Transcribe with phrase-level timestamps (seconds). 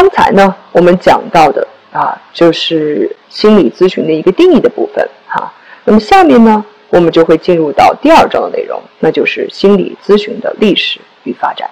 [0.00, 5.52] 刚才呢，我们讲到的啊，就是心理咨询的一个定义的部分哈。
[5.84, 11.68] 那么下面呢，我们就会进入到第二章的内容，那就是心理咨询的历史与发展。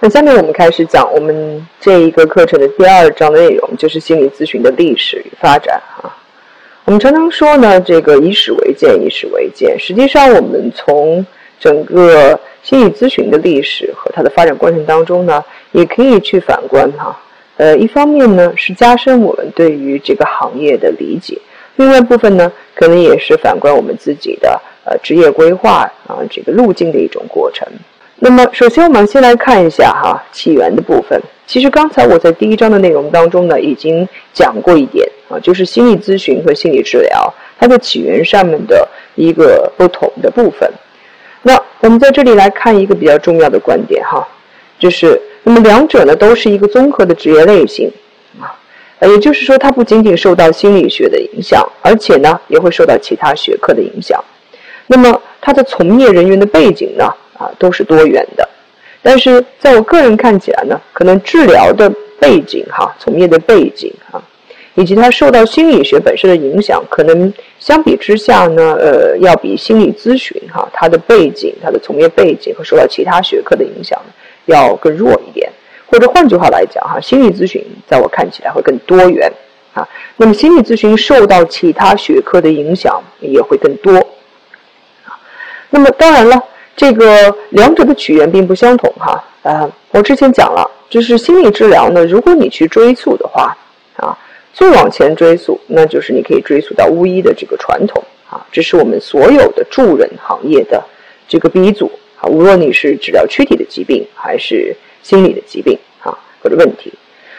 [0.00, 6.14] 那下面我们开始讲我们这一个课程的第二章的内容，就是心理咨询的历史与发展哈。
[6.84, 9.78] 我们常常说呢，这个以史为鉴，以史为鉴。
[9.80, 11.24] 实际上，我们从
[11.58, 15.40] 整个心理咨询的历史和它的发展过程当中呢，
[15.70, 17.16] 也可以去反观哈。
[17.58, 21.38] 呃，一方面呢是加深我们对于这个行业的理解，
[21.76, 27.68] 另外部分呢可能也是反观我们自己的呃职业规划啊这个路径的一种过程。
[28.16, 31.22] 那么，首先我们先来看一下哈起源的部分。
[31.46, 40.68] 其实刚才我在第一章的内容当中呢已经讲过一点啊，就是心理咨询和心理治疗它的起源上面的一个不同的部分。
[41.46, 44.26] 那我们在这里来看一个比较重要的观点哈，
[44.80, 47.88] 就是那么两者呢都是一个综合的职业类型
[48.40, 48.50] 啊，
[49.06, 54.20] 也就是说它不仅仅受到心理学的影响，而且呢也会受到其他学科的影响。
[54.88, 57.04] 那么它的从业人员的背景呢
[57.38, 58.48] 啊都是多元的，
[59.00, 61.88] 但是在我个人看起来呢，可能治疗的
[62.18, 64.20] 背景哈，从业的背景哈。
[64.76, 73.98] 以及它受到心理学本身的影响，可能相比之下呢，呃，要比心理咨询哈，它的背景、它的从业背景和受到其他学科的影响
[74.44, 75.50] 要更弱一点。
[75.88, 79.32] 或者换句话来讲哈，心理咨询在我看起来会更多元
[79.72, 79.88] 啊。
[80.16, 83.96] 那么心理咨询受到其他学科的影响也会更多
[85.04, 85.16] 啊。
[85.70, 86.38] 那么当然了，
[86.76, 89.24] 这个两者的起源并不相同哈。
[89.42, 93.56] 呃，我之前讲了，就是心理治疗呢，如果你去追溯的话
[94.56, 94.66] 最。
[94.76, 100.82] 往前追溯，那就是你可以追溯到巫医的这个传统啊，这是我们所有的助人行业的
[101.26, 101.90] 这个鼻祖
[102.20, 102.28] 啊。
[102.28, 106.92] 无论你是治疗躯体的疾病，还是心理的疾病啊或者问题，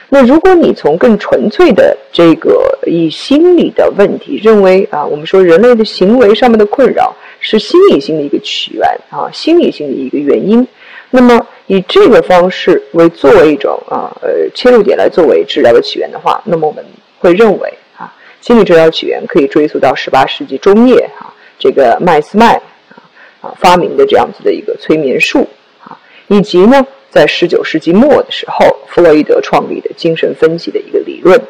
[0.10, 10.68] 那如果你从更纯粹的这个以心理的问题认为啊，我们说人类的行为上面的困扰是心理性的一个起源啊，心理性的一个原因，
[11.12, 16.84] 那么以这个方式为作为一种啊呃切入点来作为治疗的起源的话，那么我们。
[17.20, 22.56] 会认为啊，心理治疗起源可以追溯到十八世纪中叶啊，这个麦斯麦
[22.90, 22.96] 啊
[23.42, 25.48] 啊发明的这样子的一个催眠术
[25.84, 25.98] 啊，
[26.28, 31.42] 以及呢，在十九世纪末的时候，弗洛伊德创立的精神分析的一个理论。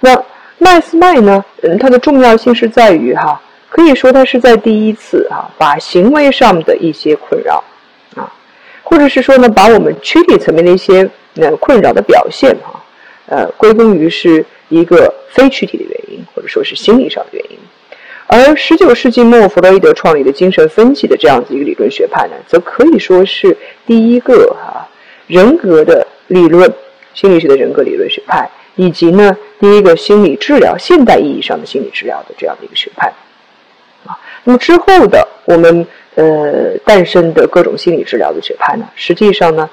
[0.00, 0.24] 那
[0.58, 7.62] 麦斯麦呢，嗯，它的重要性是在于哈，可以说它是在第一次啊，把行为上的一些困扰
[8.14, 8.32] 啊，
[8.82, 12.82] 或者是说呢，把我们躯体层面的一些那困扰的表现哈。
[13.28, 17.58] 呃，归功于是一个非躯体的原因，或者说是心理上的原因。
[18.28, 24.88] 而十九世纪末，弗洛伊德创立的精神分析的这样子一个理论学派呢，则可以说是第一个哈
[25.26, 26.72] 人格的理论，
[27.14, 33.12] 心理学的人格理论学派，以及呢第一个心理治疗现代意义上的心理治疗的这样的一个学派。
[34.06, 39.68] 啊，那么之后的我们呃诞生的各种心理治疗的学派呢，实际上呢。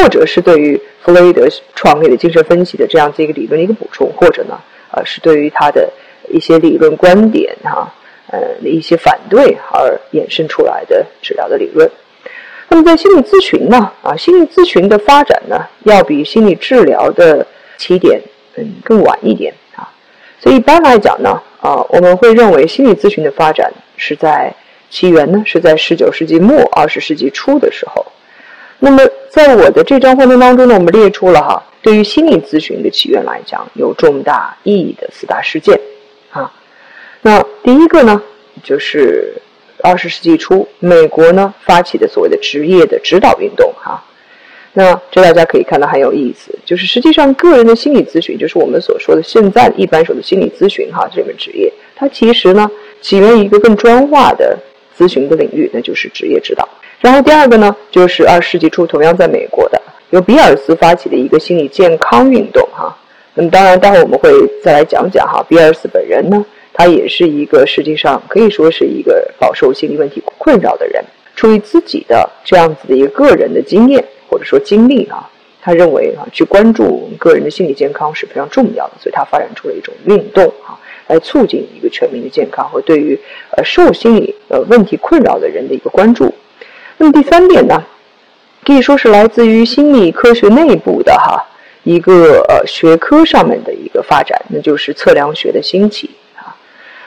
[0.00, 4.56] 或者是对于弗洛伊德创立的精神分析的这样子一个理论的一个补充，或者呢，
[4.92, 5.90] 呃，是对于他的
[6.28, 7.92] 一些理论观点哈，
[8.28, 11.90] 呃，一些反对而衍生出来的治疗的理论。
[12.68, 17.44] 那么在心理咨询呢，啊，心理咨询的发展呢，要比心理治疗的
[17.76, 18.20] 起点
[18.54, 19.90] 嗯更晚一点啊。
[20.38, 24.54] 所以一般来讲呢，啊，我们会认为心理咨询的发展是在
[24.90, 28.06] 起源呢是在十九世纪末二十世纪初的时候。
[28.80, 35.78] 那么，在我的这张画面当中呢，我们列出了哈，对于心理咨询的起源来讲，有重大意义的四大事件，
[36.30, 36.52] 啊，
[37.22, 38.22] 那第一个呢，
[38.62, 39.34] 就是
[39.82, 44.00] 二十世纪初美国呢发起的所谓的职业的指导运动，哈，
[44.74, 54.56] 那这大家可以看到很有意思，就是实际上个人的心理咨询，就是我们所说的现在一般说的心理咨询，哈，这门职业，它其实呢起源于一个更专化的
[54.96, 56.68] 咨询的领域，那就是职业指导。
[57.00, 62.96] 然后第二个呢，就是二十世纪初同样在美国的由比尔斯发起的一个心理健康运动哈。
[63.34, 64.30] 那么当然，待会我们会
[64.64, 65.44] 再来讲讲哈。
[65.48, 71.04] 比尔斯本人呢，他也是一个实际上可以说是一个饱受心理问题困扰的人。
[71.36, 75.30] 出于自己的这样子的一个个人的经验或者说经历啊，
[75.62, 80.74] 他认为啊，去关注个人的心理健康是非常重要的，所以他发展出了一种运动啊，
[81.06, 83.16] 来促进一个全民的健康和对于
[83.56, 86.34] 呃受心理呃问题困扰的人的一个关注。
[86.98, 87.82] 那么第三点呢，
[88.66, 91.46] 可以说是来自于心理科学内部的哈
[91.84, 96.54] 一个呃学科上面的一个发展，那就是测量学的兴起啊。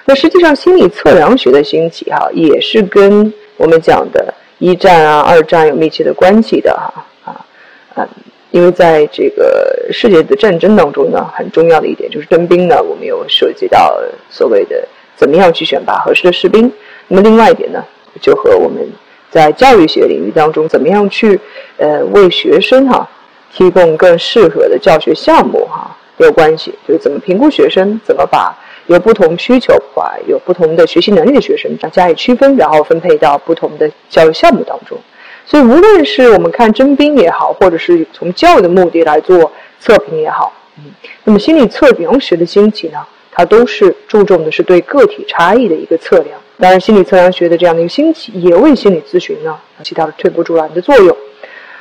[0.06, 7.46] 那实际上心理测量学的兴起哈，也是跟我们讲的一战啊、二战有密切的关系的哈啊
[7.94, 8.08] 啊。
[8.52, 13.98] 因为在这个世界的战争当中呢，很重要的一点就是征兵呢，我们有涉及到
[14.30, 16.72] 所谓的怎么样去选拔合适的士兵。
[17.08, 17.84] 那么另外一点呢，
[18.22, 18.90] 就和我们
[19.32, 21.40] 在教育学领域当中怎么样去
[21.78, 23.10] 呃为学生哈
[23.52, 28.56] 提供更适合的教学项目哈有关系，就是怎么评估学生，怎么把
[28.88, 34.98] 有不同需求啊有不同的学习能力的学生加以区分，然后分配到不同的教育项目当中。
[35.46, 40.92] 所以，无论是我们看征兵也好，或者是从教育的目的来做测评也好，嗯，
[41.24, 43.00] 那么心理测评学的兴起呢，
[43.32, 46.40] 它都是注重的是对个体差异的一个测量。
[46.62, 51.18] 当然，心理测量学的这样的一个兴起，也为心理咨询呢起到了推波助澜的作用。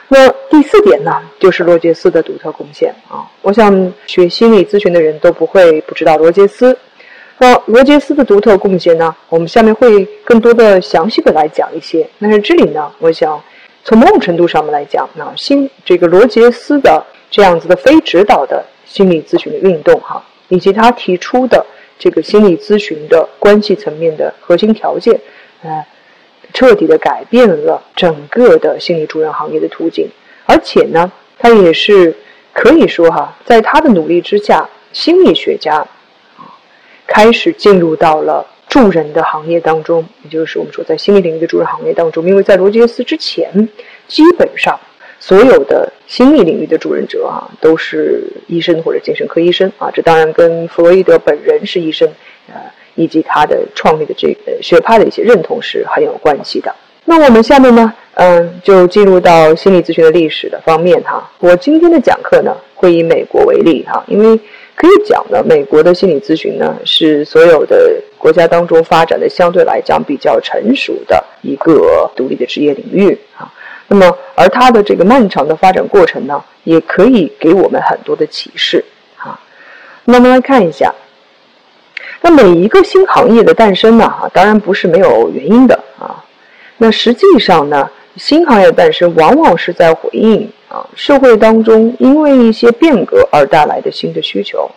[0.08, 3.28] 那第四点呢，就是罗杰斯的独特贡献啊。
[3.42, 6.76] 我想学心理咨询的人都不会不知道罗杰斯。
[7.38, 12.08] 那罗杰斯的独特贡献呢，我们下面会更多的详细的来讲一些。
[12.18, 13.38] 但是这里呢，我想。
[13.82, 21.64] 从某种程度上面来讲，那心这个罗杰斯的这样子的非指导的心理咨询的运动哈，以及他提出的
[22.00, 25.20] 这个心理咨询的关系层面的核心条件，
[25.62, 25.86] 呃，
[26.52, 30.08] 彻底的改变了整个的心理助人行业的途径，
[30.46, 32.16] 而且呢，他也是
[32.52, 35.76] 可以说哈，在他的努力之下，心理学家
[36.36, 36.58] 啊
[37.06, 38.44] 开始进入到了。
[38.70, 43.68] 助人的行业当中，也就是我们说在心理领域的助人行业当中，因为在罗杰斯之前，
[44.06, 44.78] 基本上
[45.20, 49.88] 所有的心理领域的主任者啊，都是医生或者精神科医生啊。
[49.92, 52.08] 这当然跟弗洛伊德本人是医生，
[52.48, 52.54] 呃，
[52.94, 56.74] 以及他的创立的这个学派的一些认同是很有关系的。
[57.04, 61.30] 那我们下面呢，嗯，就进入到心理咨询的历史的方面哈。
[61.38, 64.40] 我今天的讲课呢，会以美国为例哈，因为。
[64.76, 73.52] 可以讲呢，美国的心理咨询呢是所有的国家当中发展的相对来讲比较成熟的一个独立的职业领域啊。
[73.92, 78.84] 那么，而它的这个漫长的发展过程呢，也可以给我们很多的启示
[79.16, 79.36] 啊。
[80.04, 80.94] 那么来看一下，
[82.20, 86.24] 那每一个新行业的诞生呢，哈，当然不是没有原因的啊。
[86.78, 90.48] 那实际上呢，新行业诞生往往是在回应。
[90.68, 94.70] 啊，社会当中因为一些变革而带来的新的需求，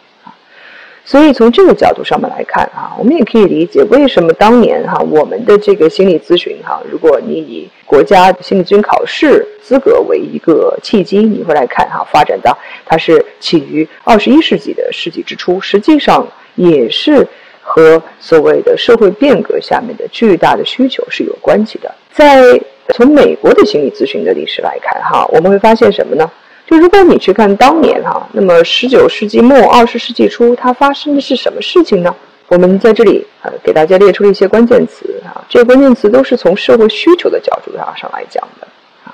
[1.06, 17.28] 所以从这个角度上面来看啊，我们也可以理解为什么当年哈我们的这个心理咨询哈，如果你以国家心理咨询考试资格为一个契机，你会来看哈，发展到它是起于二十一世纪的世纪之初，实际上也是
[17.62, 22.60] 和所谓的社会变革下面的巨大的需求是有关系的，在。
[22.90, 26.30] 从美国的心理咨询的历史来看，哈，我们会发现什么呢？
[26.74, 32.16] 就如果你去看当年哈，那么十九世纪末二十世纪初，它发生的是什么事情呢？
[32.48, 38.68] 我们在这里呃给大家列出了一些关键词啊，这些关键词都是从社会需求的角度上上来讲的
[39.06, 39.14] 啊。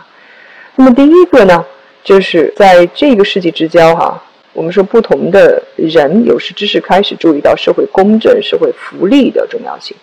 [0.77, 1.65] 那么第一个呢，
[2.01, 4.23] 就是在这个世纪之交哈，
[4.53, 9.97] 我们说不同的人有识之士开始注意到社会公正、社会福利的重要性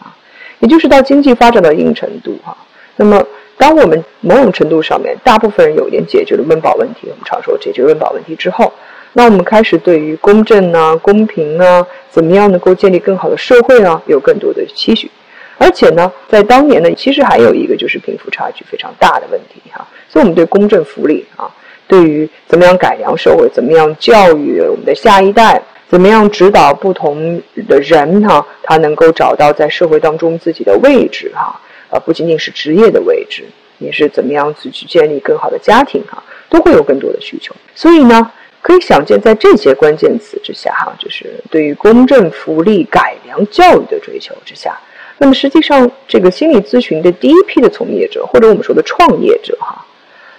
[0.00, 0.16] 啊，
[0.60, 2.56] 也就是到经济发展到一定程度哈。
[2.96, 3.22] 那么，
[3.58, 8.72] 当我们某种程度上面，大部分人有一点解决了温饱问题，我们常说解决温饱问题之后，
[9.14, 15.10] 那我们开始对于公正啊、公平啊，怎么样能够建立更好的社会啊，有更多的期许。
[15.58, 19.86] 而且呢，在当年呢，其实还有一个就是贫富差距非常大的问题哈。
[20.06, 21.50] 所以，我们对公正福利啊，
[21.88, 31.58] 对于怎么样改良社会，怎么样教育我们的下一代，怎么样指导不同的人哈，他能够找到在社会当中自己的位置哈。
[31.98, 33.44] 不仅仅是职业的位置，
[33.78, 37.54] 也是怎么样子去建立更好的家庭哈，都会有更多的需求。
[37.74, 38.30] 所以呢，
[38.62, 44.78] 可以想见，在这些关键词之下哈，就是对于公正、福利、改良教育的追求之下，
[45.18, 49.84] 那么实际上这个心理咨询的第一批的从业者，或者我们说的创业者哈，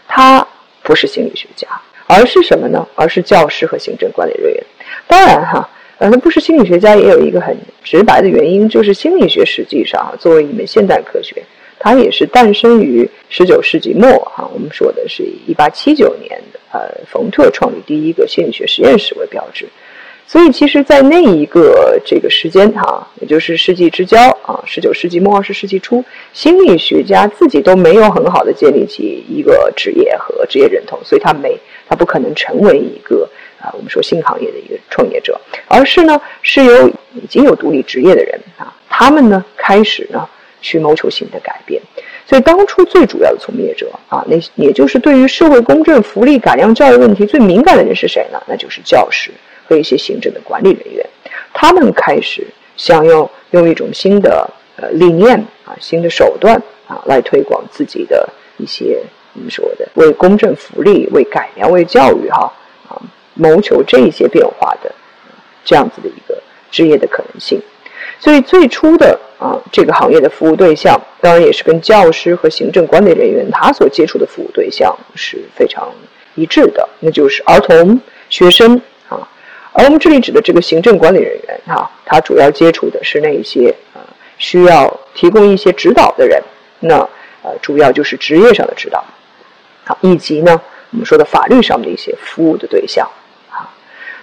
[0.07, 0.47] 他
[0.83, 1.67] 不是心理学家，
[2.07, 2.87] 而是什么呢？
[2.95, 4.63] 而是教师和行政管理人员。
[5.07, 5.69] 当然哈。
[5.99, 11.41] 反正不是心理学家也有一个很直白的原因，就是心理学实际上作为一门现代科学，
[11.79, 14.47] 它也是诞生于十九世纪末哈。
[14.53, 19.67] 我们说的是一八七九年的，呃，冯特创立第一个心理学实验室为标志。
[20.29, 33.27] 所以，其实，在那一个这个时间哈，也就是世纪之交啊，十九世纪末二十世纪初，心理学家自己都没有很好的建立起一个职业和职业认同，所以他没，他不可能成为一个。
[33.59, 40.27] 啊，我们说新行业的一个创业者，而是呢是由已经有独立职业的人啊，他们呢开始呢
[40.61, 41.81] 去谋求新的改变。
[42.25, 48.41] 所以当初最主要的从业者啊，那也就是对于社会公正、福利、改良教育问题最敏感的人是谁呢？
[48.47, 49.31] 那就是教师
[49.65, 51.05] 和一些行政的管理人员。
[51.53, 52.45] 他们开始
[52.75, 59.01] 想要用一种新的呃理念啊、新的手段啊来推广自己的一些
[59.33, 62.51] 我们说的为公正福利、为改良、为教育哈，
[63.37, 64.91] 谋求这一些变化的
[65.63, 66.37] 这样子的一个
[66.71, 67.61] 职业的可能性。
[68.19, 75.89] 所以最初的啊这个行业的服务对象，当然也是跟教师和行政管理人员他所接触的服务对象是非常
[76.35, 79.27] 一致的，那就是儿童、学生啊。
[79.73, 84.01] 而我们这里指的这个行政管理人员哈，他主要接触的是那一些啊
[84.37, 86.41] 需要提供一些指导的人，
[86.79, 87.07] 那。
[87.43, 89.01] 呃，主要就是职业上的指导，
[89.85, 93.07] 好，以及呢，我们说的法律上的一些服务的对象，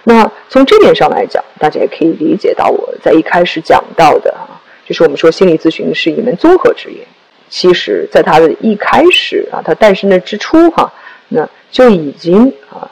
[0.05, 7.05] 那从这点上来讲，大家也可以理解到我在一开始讲到的啊，就是我们说心理咨询是一门综合职业，
[7.49, 10.93] 其实在它的一开始啊，它诞生的之初哈，
[11.27, 12.89] 那就已经啊，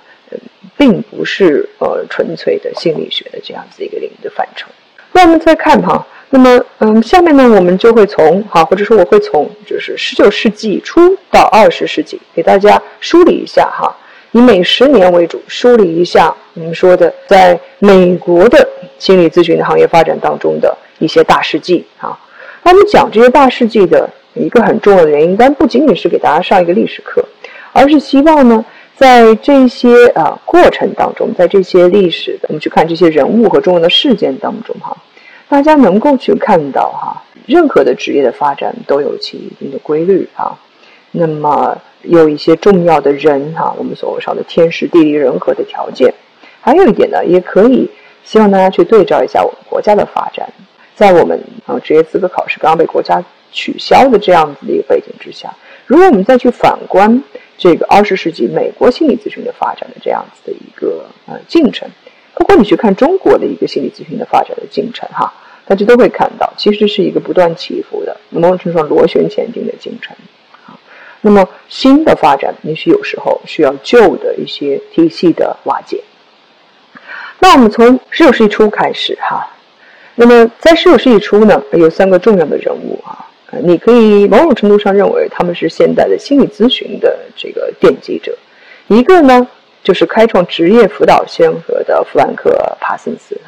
[0.75, 4.67] 并不是呃纯粹的心理学的这样子一个领域的范畴。
[5.11, 6.05] 那我们再看哈。
[6.35, 13.95] 那么，嗯，下面呢，我们就会从哈，或者说我会从就是十九世纪初到二十世纪，给大家梳理一下哈，
[14.33, 18.67] 以每十年为主，梳理一下我们说的在美国的
[18.99, 22.19] 心理咨询的行业发展当中的一些大事记啊。
[22.63, 27.23] 那我们讲这些大事记的一个很重要的原因，但不仅仅是给大家上一个历史课，
[27.71, 34.97] 而是希望呢，在这些啊过程当中，在这些历史的我们去看这些人物和重要的事件当中哈。
[35.47, 40.57] 大家能够去看到哈，任何的职业的发展都有其一定的规律啊。
[41.11, 46.13] 那么有一些重要的人哈，我们所谓说的天时地利人和的条件。
[46.61, 47.89] 还有一点呢，也可以
[48.23, 50.47] 希望大家去对照一下我们国家的发展，
[50.95, 55.53] 在我们啊职业资格考试刚刚被国家取消的这样子的一个背景之下，
[55.85, 57.23] 如果我们再去反观
[57.57, 61.89] 这个二十世纪美国心理咨询的发展的这样子的一个呃进程，
[62.33, 65.33] 包括你去看中国的一个心理咨询的发展的进程哈。
[65.65, 70.13] 大家都会看到，其实是一个不断起伏的，某种程度上螺旋前进的进程。
[71.25, 76.03] 那么新的发展，也许有时候需要旧的一些体系的瓦解。
[77.39, 79.47] 那我们从十九世纪初开始哈，
[80.15, 83.25] 那么在十九世纪初呢，有三个重要的人物啊，
[83.63, 88.37] 你可以某种程度上认为他们是现代的心理咨询的这个奠基者。
[88.87, 89.47] 一个呢，
[89.81, 92.49] 就是开创职业辅导先河的弗兰克·
[92.83, 93.39] 帕森斯。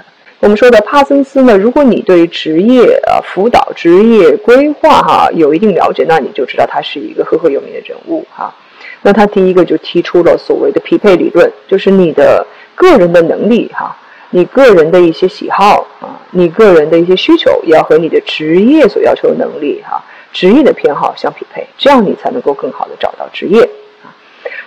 [0.45, 8.53] 我们说的帕森斯呢，如果你对职业呃辅导、职业规划哈有一定了解，那你就知道他是一个赫赫有名的人物哈。
[9.01, 13.97] 那他第一个就提出了所谓的匹配理论，就是你的个人的能力哈，
[14.29, 19.99] 你个人的一些喜好啊，你个人的一些需求，也要和你的职业所要求的能力哈、
[20.31, 23.63] 职业的偏好相匹配，这样你才能够更好的找到职业
[24.03, 24.13] 啊。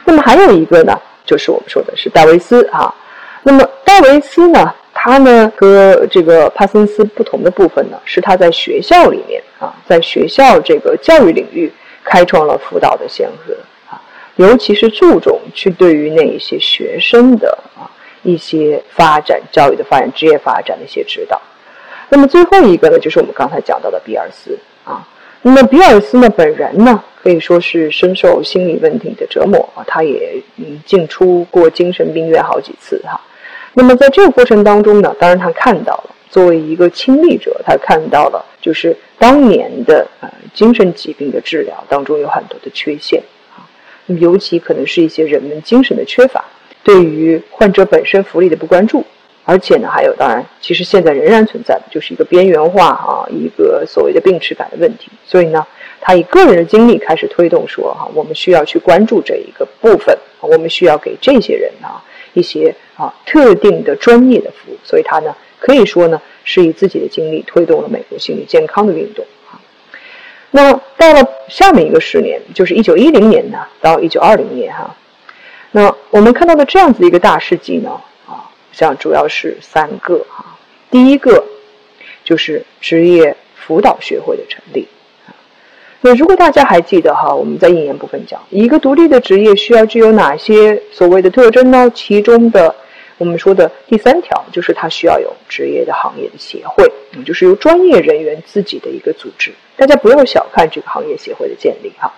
[0.05, 2.93] 那么还有一个呢，就是我们说的是戴维斯哈。
[3.45, 4.75] 那么戴维斯呢？
[5.01, 13.55] 他呢和这个帕森斯不同的部分呢，是他在学校里面啊，在学校这个教育领域开创了辅导的先河
[13.89, 14.03] 啊，
[14.35, 17.87] 尤其是注重去对于那一些学生的啊
[18.25, 21.41] 一些发展、教育的发展、职业发展的一些指导。
[22.09, 25.07] 那么最后一个呢，就是我们刚才讲到的比尔斯啊。
[25.43, 33.21] 那么比尔斯呢本人呢，可以说是深受心理问题的折磨啊，他也嗯进出过精神病院好几次哈。
[33.79, 43.23] 那么在这个过程当中呢，当然他看到了，作为一个亲历者，他看到了就是当年的呃精神疾病的治疗当中有很多的缺陷
[43.57, 43.63] 啊，
[44.07, 46.45] 那么尤其可能是一些人们精神的缺乏，
[46.83, 49.05] 对于患者本身福利的不关注，
[49.45, 55.65] 而且呢还有当然其实现在仍然存在的就是一个边缘化啊，一个所谓的病耻感的问题，所以呢
[56.01, 62.03] 他以个人的经历开始推动说哈，我们需要去关注这一个部分，我们需要给这些人啊。
[62.35, 69.61] 一些啊特定的专业的服务，所以他呢可以说呢是以自己的经历推动了美国心理健康的运动啊。
[70.51, 74.97] 那到了下面一个十年，就是一九一零年呢到一九二零年哈，
[75.73, 77.91] 那我们看到的这样子一个大事记呢
[78.27, 80.57] 啊，像主要是三个哈，
[80.91, 81.45] 第一个
[82.25, 84.89] 就是职业辅导学会的成立。
[86.01, 91.91] 那如果大家还记得哈，我们在引言部分讲，一个独立的职业需要具有哪些所谓的特征呢？
[91.93, 92.73] 其中的
[93.19, 96.85] 我们说的第三条就是它需要有职业的行业的协会，
[97.17, 99.53] 嗯，就是由专业人员自己的一个组织。
[99.77, 102.13] 大家不要小看这个行业协会的建立哈。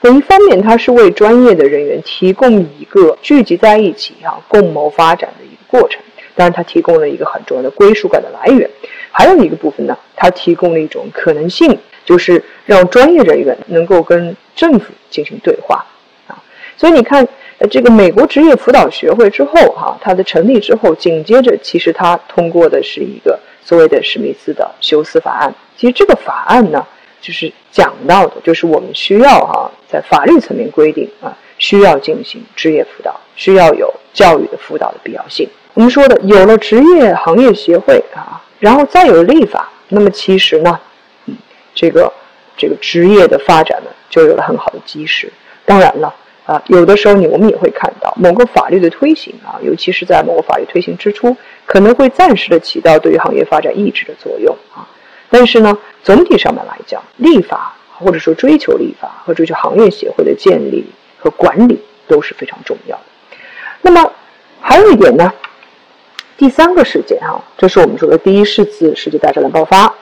[0.00, 6.02] 那一方面，它是为专业的人员提供一个聚集在一起哈，共谋发展的一个过程。
[6.34, 8.68] 当然，它提供了一个很重要的归属感的来源。
[9.12, 11.78] 还有一个部分呢，它提供了一种可能性。
[12.10, 15.86] 就是让专业人员能够跟政府进行对话，
[16.26, 16.34] 啊，
[16.76, 17.24] 所以你看，
[17.58, 25.54] 呃，这个美国职业辅导学会之后，哈，它的成立之后，紧接着其实它通过的是一个所谓的史密斯的休斯法案。
[25.76, 26.84] 其实这个法案呢，
[27.20, 35.48] 就是讲到的，就是我们需要哈，在法律层面规定啊，需要进行职业辅导，需要有教育的辅导的必要性。
[35.74, 40.80] 我们说的有了职业行业协会啊，然后再有立法，那么其实呢，
[41.80, 42.12] 这个
[42.58, 45.32] 这个职业的发展呢，就有了很好的基石。
[45.64, 51.34] 当然了，啊，有的时候你我们也会看到某个法律的推行啊，尤其是在某个法律推行之初，
[51.64, 54.86] 可能会暂时的起到对于行业发展抑制的作用啊。
[55.30, 60.84] 但是呢，总体上面来讲，立法或者说追求立法和追求行业协会的建立
[61.18, 63.02] 和管理都是非常重要的。
[63.80, 64.12] 那么
[64.60, 65.32] 还有一点呢。
[66.36, 69.94] 第三个事件哈，这是我们说的第一次世界大战的爆发。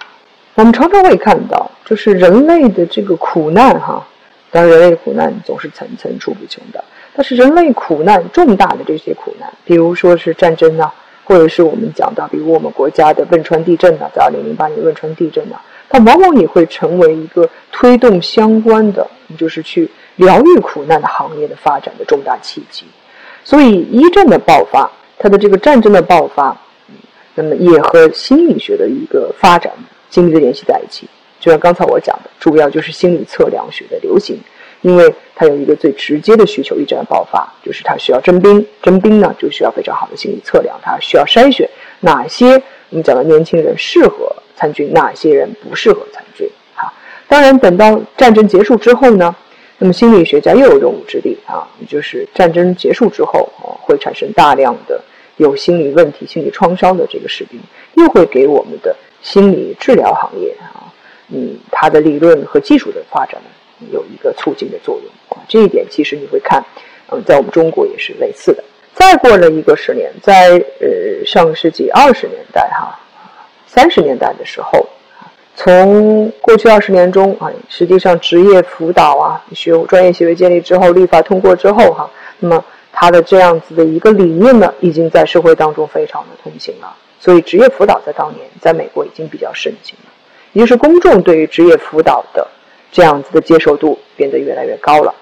[0.59, 4.05] 我们常常会看到，就是人类的这个苦难哈，
[4.51, 6.83] 当然人类的苦难总是层层出不穷的。
[7.15, 22.85] 但是人类苦难重大的这些苦难，比如说是战争啊，或者是我们讲到，比如我们国家的汶川地震啊，在二零零八年汶川地震啊，它往往也会成为一个推动相关的，就是去疗愈苦难的行业的发展的重大契机。
[23.45, 24.91] 所以一战的爆发。
[25.21, 26.57] 它的这个战争的爆发，
[27.35, 29.73] 那么也和心理学的一个发展
[30.11, 31.07] 紧密的联系在一起。
[31.41, 34.39] 就像刚才我讲的，主要就是心理测量学的流行，
[34.83, 41.69] 因为它有一个最直接的需求，一战爆发就是它需要征兵，征兵呢就需要非常好的心理测量，它需要筛选
[42.01, 42.61] 哪些
[42.91, 46.49] 我们讲的年轻人适合参军，哪些人不适合参军。
[46.75, 46.93] 哈，
[47.29, 49.35] 当然等到战争结束之后呢。
[49.81, 55.01] 那么心理学家又有用武之地啊，就是战争结束之后啊，会产生大量的
[55.37, 57.61] 有心理问题、心理创伤的这个士兵，
[57.95, 60.93] 又会给我们的心理治疗行业啊，
[61.29, 65.43] 嗯，它的理论和技术的发展呢，有一个促进的作用啊。
[65.49, 66.65] 这一点其实你会看，
[67.11, 68.63] 嗯，在我们中国也是类似的。
[68.95, 72.99] 再过了一个十年，在呃上个世纪二十年代哈，
[73.67, 74.87] 三十年代的时候。
[75.61, 82.09] 从过去二十年中啊，实际上职业辅导啊，学专业协会建立之后，立法通过之后哈，
[82.39, 86.95] 那么它的这样子的一个理念呢，已经在社会当中非常的通行了。
[87.19, 90.11] 所以职业辅导在当年在美国已经比较盛行了，
[90.53, 92.47] 也就是公众对于职业辅导的
[92.93, 95.15] 这样子的接受度变得越来越高了。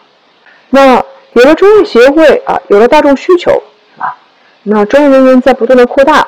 [0.70, 3.50] 那有了专业协会啊，有了大众需求
[3.98, 4.14] 啊，
[4.62, 6.26] 那专业人员在不断的扩大，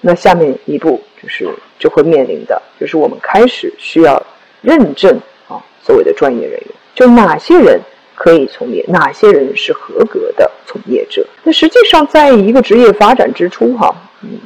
[0.00, 1.48] 那下面一步就是。
[1.78, 4.20] 就会面临的就是我们开始需要
[4.62, 5.14] 认证
[5.46, 7.78] 啊，所谓的专业人员，就哪些人
[8.14, 11.24] 可以从业，哪些人是合格的从业者。
[11.42, 14.38] 那实际上，在一个职业发展之初，哈，嗯，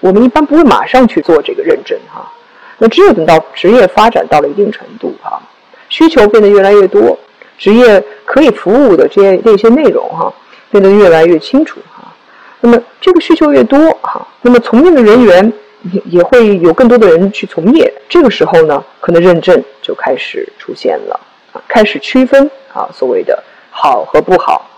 [0.00, 2.30] 我们一般不会马上去做这个认证，哈。
[2.78, 5.40] 那只有等到职业发展到了一定程度，哈，
[5.88, 7.18] 需求变得越来越多，
[7.58, 10.32] 职业可以服务的这些那些内容，哈，
[10.70, 12.12] 变得越来越清楚，哈。
[12.60, 15.52] 那么这个需求越多，哈，那么从业的人员。
[15.92, 21.20] 也也会有更多的人去从业，这个时候呢，可能认证就开始出现了
[21.52, 24.68] 啊，开始区分啊，所谓的好和不好。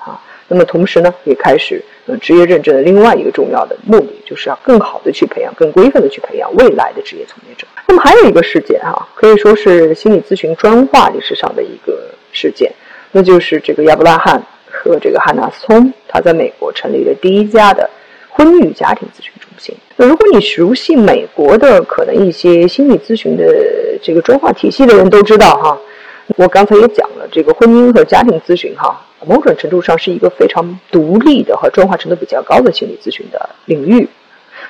[0.49, 7.67] 那么同时呢，也开始呃，职业认证的另外一个重要的目的，就是要更好的去培养、更规范的去培养未来的职业从业者。
[7.87, 12.73] 那么还有一个事件哈，可以说是心理咨询专化历史上的一个事件，
[13.13, 17.89] 那就是这个亚伯拉罕和这个汉纳斯通，他在美国成立了第一家的
[18.31, 19.75] 婚育家庭咨询中心。
[19.97, 23.45] 那如果你熟悉美国的可能一些心理咨询的
[24.03, 25.79] 这个专化体系的人都知道哈，
[26.37, 34.09] 我刚才也讲了，这个婚姻和家庭咨询哈，某种程度上是一个非常独立的和专化程度比较高的心理咨询的领域。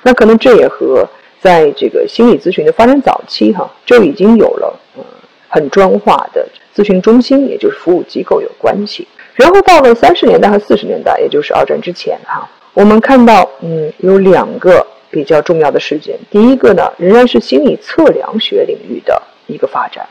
[0.02, 1.08] 那可能这也和
[1.40, 5.04] 在这个心理咨询的发展早期哈，就已经有了嗯
[5.48, 9.06] 很专化的咨询中心，也就是服务机构有关系。
[9.34, 14.86] 然后到了三十年代和四十年代，也就是二战之前哈，我们看到嗯有两个。
[15.10, 20.06] 比较重要的事件，第一个呢，仍然是心理测量学领域的一个发展，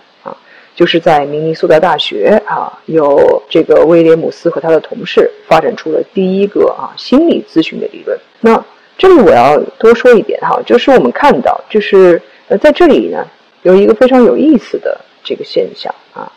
[0.77, 8.15] 就是在明尼苏达大学啊，有这个威廉姆斯和他的同事发展出了第一个啊心理咨询的理论。
[8.41, 8.63] 那
[8.95, 13.25] 这里我要多说一点哈，就是我们看到，就是呃在这里呢，
[13.63, 16.31] 有一个非常有意思的这个现象啊，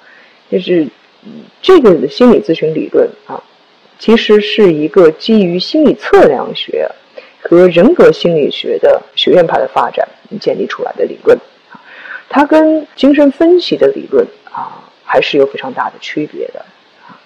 [0.50, 0.88] 就是
[1.61, 3.42] 这个心理咨询理论啊，
[3.98, 6.90] 其实是一个基于心理测量学。
[7.42, 10.07] 和人格心理学的学院派的发展
[10.38, 11.37] 建立出来的理论，
[12.31, 16.61] 它跟精神分析的理论啊还是有非常大的区别的
[17.07, 17.19] 啊。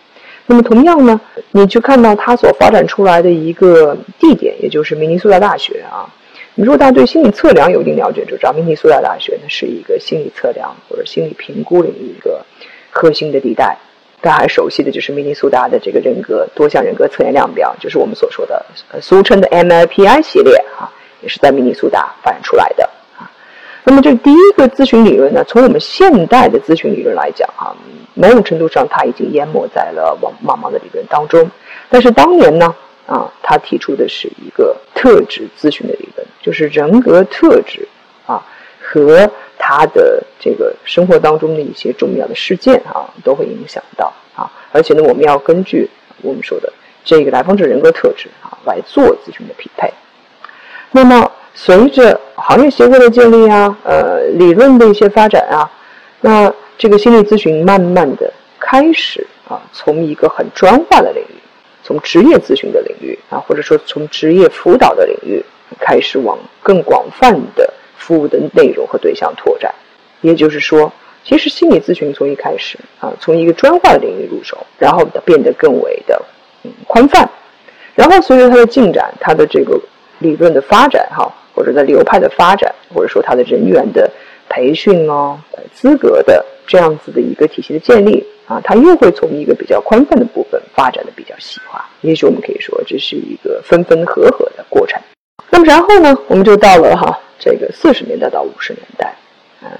[0.46, 1.20] 那么同样呢，
[1.52, 6.08] 你去看到它所发展出来的一个地点，也就是明尼苏达大学啊。
[6.54, 12.44] 如果大家对心理测量有一定了解，就知道明尼苏达大学呢是一个心理测量或者心理评估领域一个
[12.90, 13.76] 核心的地带。
[14.20, 18.64] 大家还熟悉的就是明尼苏达的这个人格多项人格测验量表，就是我们所说的
[19.02, 20.88] 俗称的 MIPI 系列啊，
[21.20, 22.88] 也是在明尼苏达发展出来的。
[23.86, 27.76] 那么这第一个咨询理论呢，从我们现代的咨询理论来讲，哈，
[28.14, 31.50] 某种程度上它已经淹没在了茫茫茫的理论当中。
[31.90, 32.74] 但是当年呢，
[33.06, 37.86] 啊，他提出的是一个特质咨询的理论，就是人格特质
[38.26, 38.42] 啊
[38.80, 44.50] 和他的这个生活当中的一些重要的事件啊，都会影响到啊。
[44.72, 45.90] 而且呢，我们要根据
[46.22, 46.72] 我们说的
[47.04, 49.92] 这个来访者人格特质啊来做咨询的匹配。
[50.90, 51.30] 那么。
[51.56, 55.64] 随着行业协会的建立啊，呃，理论的一些发展啊，
[56.20, 58.30] 那这个心理咨询慢慢的
[58.60, 61.40] 开始啊，从一个很专化的领域，
[61.82, 65.42] 从职业咨询的领域啊，或者说从职业辅导的领域，
[65.80, 69.74] 开始往更广泛的服务的内容和对象拓展。
[70.20, 70.92] 也就是说，
[71.24, 76.20] 其实心理咨询从一开始啊，从一个专化的领域入手，然后变得更为的
[76.62, 77.26] 嗯宽泛，
[77.94, 79.80] 然后随着它的进展，它的这个
[80.18, 81.32] 理论的发展哈。
[81.54, 84.10] 或者在流派的发展，或者说他的人员的
[84.48, 91.88] 培训哦，呃资格的这样子的一个体系的建立啊，它又会从一个比较宽泛的部分发展的比较细化。
[92.00, 95.00] 也许我们可以说这是一个分分合合的过程。
[95.50, 99.14] 那么然后呢，我们就到了哈这个四十年代到五十年代，
[99.62, 99.70] 嗯，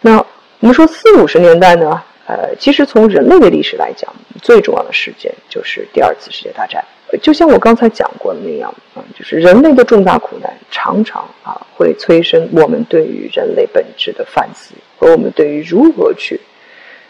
[0.00, 0.16] 那
[0.60, 6.84] 我们说四五十年代呢，呃，其实从人类的历史来讲，最重要的事件就是第二次世界大战。
[7.18, 16.40] 就像我刚才讲过的那样，啊，就是人类的重大苦难常常啊会催生我们对于人类本质的反思，和我们对于如何去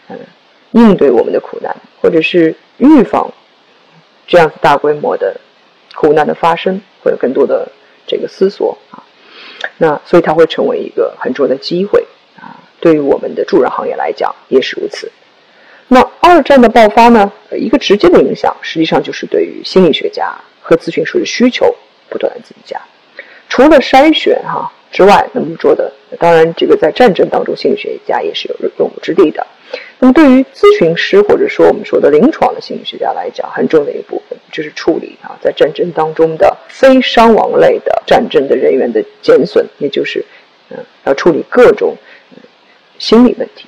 [0.09, 0.17] 嗯
[0.71, 3.31] 应对我们的苦难，或者是预防
[4.27, 5.39] 这样子大规模的
[5.95, 7.71] 苦难的发生，会有更多的
[8.05, 9.03] 这个思索啊。
[9.77, 12.05] 那所以它会成为一个很重要的机会
[12.37, 15.11] 啊，对于我们的助人行业来讲也是如此。
[15.93, 17.31] 那二战的爆发呢？
[17.51, 21.73] 一个直接的影响，实际上就是对于心理学家和咨询师的需求
[22.09, 22.81] 不断的增加。
[23.47, 29.45] 除了筛选哈之外，那么说的，当然这个在战争当中，心理学家也是有用武之地的。
[29.99, 40.25] 那么对于咨询师或者说我们说的临床的心理学家来讲，很重要的一部分就是处理啊在战争当中的非伤亡类的战争的人员的减损，也就是
[40.69, 41.95] 嗯要处理各种
[42.97, 43.67] 心理问题。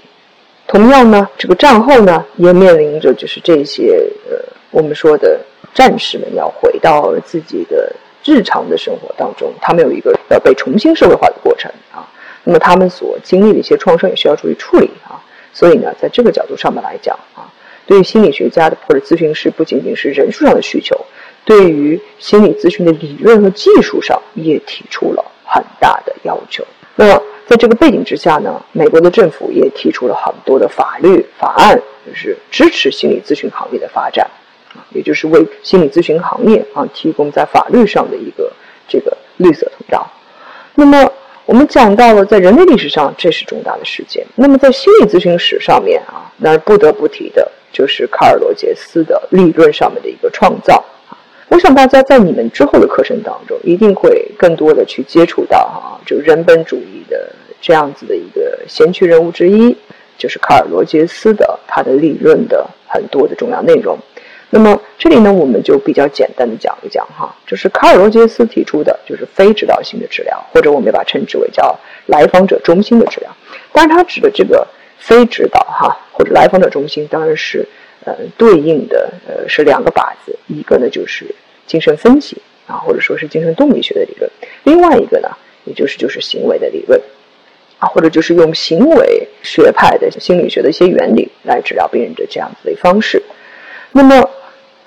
[0.68, 4.36] 同样呢，这个战后呢，也面临着就是这些呃，
[4.72, 5.40] 我们说的
[5.76, 12.10] 战士们要回到自己的日常的生活当中，他们有一个要被重新社会化的过程啊。
[12.44, 15.22] 那么他们所经历的一些创伤也需要注意处理啊。
[15.54, 17.46] 所以呢，在这个角度上面来讲啊，
[17.86, 21.00] 对于心理学家的或者咨询师，不仅仅是人数上的需求，
[21.46, 26.66] 对于心理咨询的理论和技术上也提出了很大的要求。
[26.96, 27.22] 那么。
[27.48, 34.28] 在这个背景之下呢，美国的政府也提出了很多的法律法案，就是支持心理咨询行业的发展，
[34.74, 38.52] 啊，也就是为心理咨询行业啊提供在法律上的一个
[38.88, 40.12] 这个绿色通道。
[40.74, 41.08] 那么
[41.46, 50.84] 我们讲到了在人类历史上这是重大的事件，那么在心理咨询史上面啊，那不得不提的就是卡尔罗杰斯的理论上面的一个创造。
[51.48, 57.32] 我想大家在你们之后的课程当中，一定会更多的去接触到哈，就人本主义的
[57.62, 59.78] 这样子的一个先驱人物之一，
[60.18, 63.98] 就是卡尔罗杰斯的他的理论的很多的重要内容。
[64.50, 71.78] 那么这里呢，我们就比较简单的讲一讲哈，就是卡尔罗杰斯提出的就是非指导性的治疗，或者我们也把称之为叫
[72.08, 73.30] 来访者中心的治疗。
[73.72, 77.68] 当然，他指的这个非指导哈，或者来访者中心，当然是。
[78.06, 81.26] 呃，对应的呃是两个靶子，一个呢就是
[81.66, 82.38] 精神分析
[82.68, 84.30] 啊，或者说是精神动力学的理论；
[84.64, 85.30] 另外一个呢，
[85.64, 87.02] 也就是就是行为的理论
[87.80, 93.20] 啊，或者就是用行为学派的心理学的一些原理来治疗病人的这样子的方式。
[93.92, 94.30] 那么，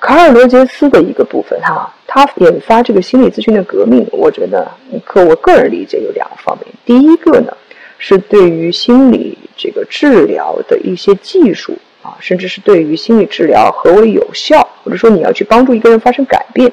[0.00, 4.70] 卡尔罗杰斯的一个部分哈，他引发这个心理咨询的革命，我觉得
[5.04, 6.66] 可我个人理解有两个方面。
[6.84, 7.52] 第一个呢，
[7.98, 11.76] 是对于心理这个治疗的一些技术。
[12.02, 16.72] 啊，甚至是对于心理治疗何为有效，或者说你要去帮助一个人发生改变，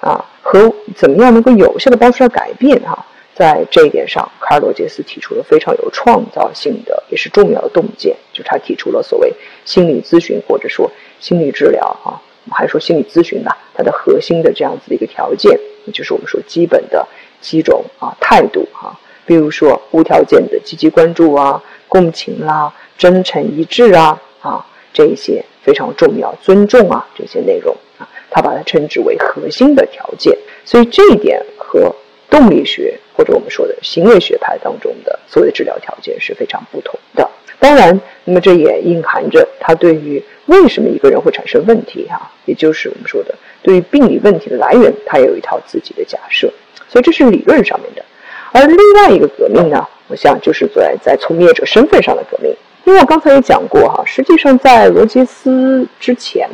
[0.00, 9.32] 啊，和怎么样能够有效的帮助他改变，哈，在这一点上，卡尔罗杰斯提出了非常有创造性的，也是重要的洞见，就是他提出了所谓
[9.64, 10.90] 心理咨询或者说
[11.20, 17.06] 心理治疗，啊，我们还说心理咨询吧，它的核心的这样子的一个条件，也就是我们说基本的
[17.40, 24.20] 几种啊态度，哈，比如说无条件的积极关注啊，共情啦，真诚一致啊。
[24.40, 30.36] 啊，这一些非常重要，尊重啊，这些内容啊，他把它称之为核心的条件。
[30.64, 31.94] 所以这一点和
[32.30, 37.28] 动力学或者我们说的行为学派当中的所谓的治疗条件是非常不同的。
[37.58, 46.52] 当然，那么这也隐含着他对于为什么一个人会产生问题哈，也就是我们说的对于病理问题的来源，他也有一套自己的假设。
[46.88, 48.04] 所以这是理论上面的。
[48.52, 52.54] 而另外一个革命呢，我想就是在在从业者身份上的革命。
[52.88, 56.48] 因为我刚才也讲过哈，实际上在罗杰斯之前，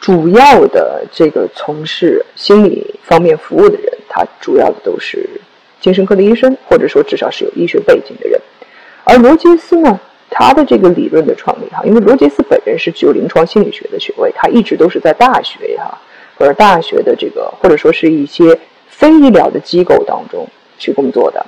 [0.00, 5.28] 主要的这个从事心理方面服务的人，他主要的都是
[5.78, 8.40] 精神科的医生，或者说至少是有医学背景的人。
[9.04, 15.98] 而罗杰斯呢，他的这个理论的创立哈，因为罗杰斯本人是具有临床心理学的学位，他一直都是在大学哈
[16.38, 18.58] 或者大学的这个或者说是一些
[18.88, 21.44] 非医疗的机构当中去工作的。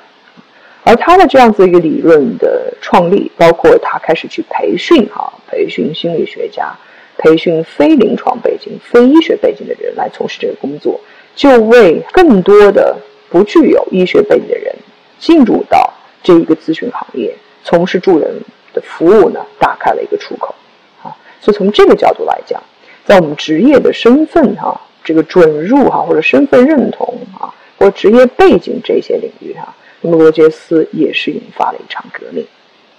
[0.88, 6.74] 而他的这样子一个理论的创立，包括他开始去培训哈，培训心理学家，
[7.18, 10.98] 培训非临床背景、非医学背景的人来从事这个工作，
[11.36, 12.96] 就为更多的
[13.28, 14.74] 不具有医学背景的人
[15.18, 18.40] 进入到这一个咨询行业，从事助人
[18.72, 20.54] 的服务呢，打开了一个出口
[21.02, 21.12] 啊。
[21.42, 22.62] 所以从这个角度来讲，
[23.04, 29.74] 在我们职业的身份哈，这个准入哈，或者身份认同啊，或职业背景这些领域哈。
[30.00, 32.46] 那么罗杰斯也是引发了一场革命，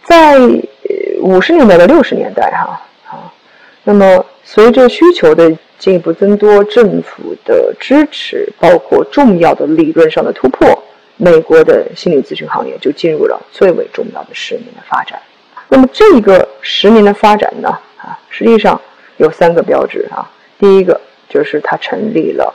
[0.04, 0.38] 在
[1.22, 3.32] 五十年代到六十年代，哈啊，
[3.84, 10.68] 那么随着需求的进一步增多，政府的支持，包括重要的理论上的突破，
[11.16, 15.22] 美国的心理咨询行业就进入了最为重要的十年的发展。
[15.70, 18.80] 那么这个十年的发展呢，啊，实际上
[19.18, 22.54] 有三个标志啊，第一个就是他成立了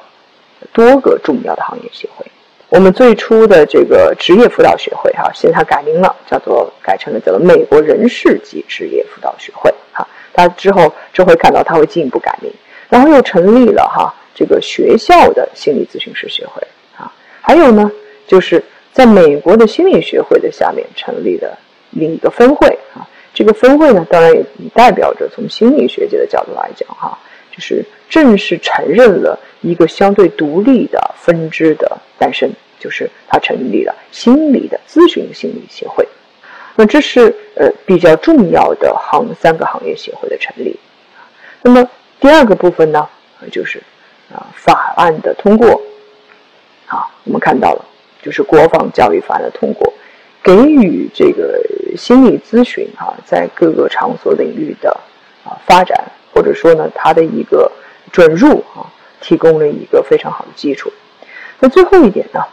[0.72, 2.26] 多个重要的行业协会。
[2.74, 10.04] 我们最初的这个职业辅导学会哈，现在它改名了，叫做改成了叫做美国人事及职业辅导学会哈。
[10.32, 12.52] 它之后这会看到它会进一步改名，
[12.88, 16.60] 然后又成立了哈这个学校的心理咨询师学会
[16.96, 17.14] 啊。
[17.40, 17.88] 还有呢，
[18.26, 18.60] 就是
[18.92, 21.56] 在美国的心理学会的下面成立的
[21.90, 23.06] 另一个分会啊。
[23.32, 27.16] 这个分会呢，当然也代表着从心理学界的角度来讲哈，
[27.52, 32.50] 就是正式承认了一个相对独立的分支的诞生。
[32.84, 36.06] 就是他成立了心理的咨询心理协会，
[36.76, 40.78] 那这是呃比较重要的行三个行业协会的成立。
[41.62, 41.88] 那么
[42.20, 43.08] 第二个部分呢，
[43.50, 43.82] 就是
[44.30, 45.80] 啊法案的通过，
[46.86, 47.82] 啊我们看到了，
[48.20, 49.90] 就是国防教育法案的通过，
[50.42, 51.58] 给予这个
[51.96, 54.90] 心理咨询啊在各个场所领域的
[55.42, 55.98] 啊发展，
[56.34, 57.72] 或者说呢它的一个
[58.12, 58.84] 准入啊，
[59.22, 60.92] 提供了一个非常好的基础。
[61.60, 62.44] 那最后一点呢？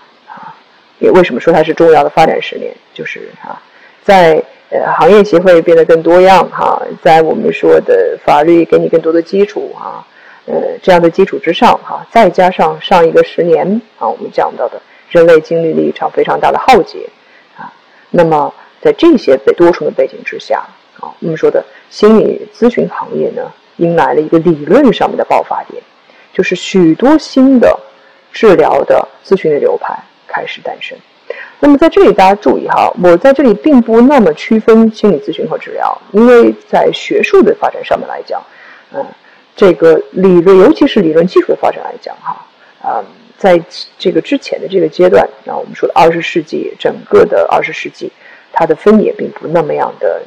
[1.01, 2.71] 也为什么说它是重要的发展十年？
[2.93, 3.59] 就是啊，
[4.03, 10.05] 在呃行业协会变得更多样哈，在我们说的法律给你更多的基础哈，
[10.45, 17.09] 呃这样的基础之上哈，再加上上一个十年啊，我们讲到的人类经历了一场非常大的浩劫
[17.57, 17.73] 啊，
[18.11, 20.63] 那么在这些被多重的背景之下
[20.99, 25.81] 啊，我们说的心理咨询行业呢，迎来了一个理论上面的爆发点，
[26.31, 27.75] 就是许多新的
[28.31, 29.97] 治疗的咨询的流派。
[30.31, 30.97] 开始诞生。
[31.59, 38.41] 那么在这里，大家注意哈，我在这里并不那么区分心理咨询和治疗，因为在学术的发展上面来讲，
[38.93, 39.05] 嗯，
[39.55, 42.45] 这个理论，尤其是理论技术的发展来讲哈，
[42.81, 43.05] 啊，
[43.37, 43.61] 在
[43.97, 48.11] 这个之前的这个阶段，那我们说的二十世纪，整个的二十世纪，
[48.51, 50.23] 它的分野并不那么样的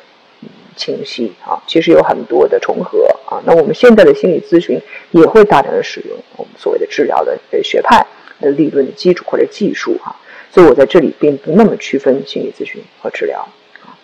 [0.76, 3.42] 清晰啊，其实有很多的重合啊。
[3.44, 8.06] 那我们现在的心理咨询也会大量的使用我们所谓的治疗的学派。
[8.44, 10.14] 的理论的基础或者技术哈，
[10.50, 13.40] 所以我在这里并不那么区分心理咨询和治疗
[13.82, 13.96] 啊。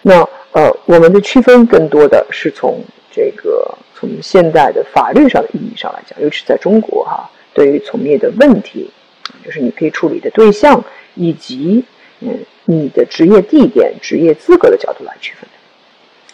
[0.00, 8.90] 那呃，我们的区分更多的是从这个从现在的法律上的意义上来讲，尤其是在中国哈，对于从业的问题，
[9.44, 11.84] 就是你可以处理的对象以及
[12.20, 15.48] 嗯你的职业地点、职业资格的角度来区分。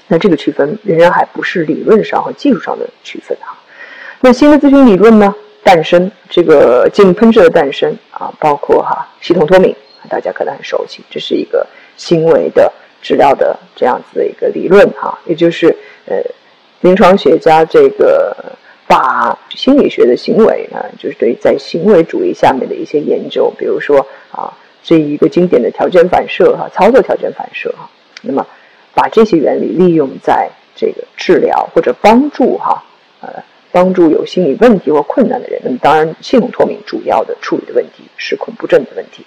[0.08, 3.56] 那这个区分仍然还不是理论上和技术上的区分哈。
[4.20, 5.34] 那心理咨询理论呢？
[5.64, 9.74] 诞生这个井喷射的诞生啊，包括哈系统脱敏，
[10.08, 11.66] 大家可能很熟悉，这是一个
[11.96, 16.16] 行为的治疗的这样子的一个理论哈，也就是呃
[16.80, 18.34] 临床学家这个
[18.86, 23.98] 把心理学的行为啊，就是对在行为主义下面的一些研究，比如说
[24.30, 24.50] 啊
[24.82, 27.90] 这一个经典的条件反射哈，操作条件反射哈，
[28.22, 28.46] 那么
[28.94, 32.82] 把这些原理利用在这个治疗或者帮助哈
[33.20, 33.28] 呃。
[33.70, 35.60] 帮助有心理问题或困难的人。
[35.64, 39.24] 那么，当然，系统脱敏主要的处理的问题是恐怖症的问题。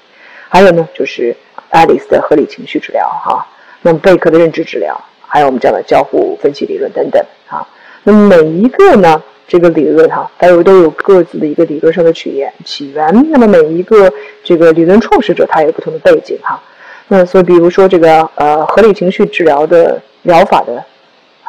[0.49, 1.36] 还有呢，就是
[1.69, 3.45] 爱丽丝的合理情绪治疗，哈。
[3.82, 7.65] 那么，贝克的认知治疗，还有我们讲的交互分析理论等等，啊。
[8.04, 13.10] 那么，每一个呢，这个理论哈，都有都有各自的一个理论上的起源起源。
[13.30, 14.12] 那么，每一个
[14.43, 16.62] 这个理论创始者，他有不同的背景，哈。
[17.08, 20.84] 那所以，比如说这个呃，合理情绪治疗的疗法的。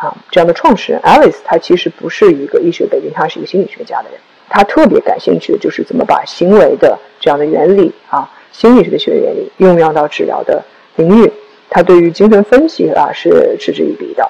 [0.03, 4.19] 啊，这样的创始人 Alice，他其实不是一个医学背景，他是一个心理学家的人。
[4.49, 10.61] 他特别感兴趣的就是怎么把行为的这样的原理啊，心理学的学原理运用到治疗的
[10.97, 11.33] 领域，
[11.71, 14.29] 他对于精神分析啊是嗤之以鼻的。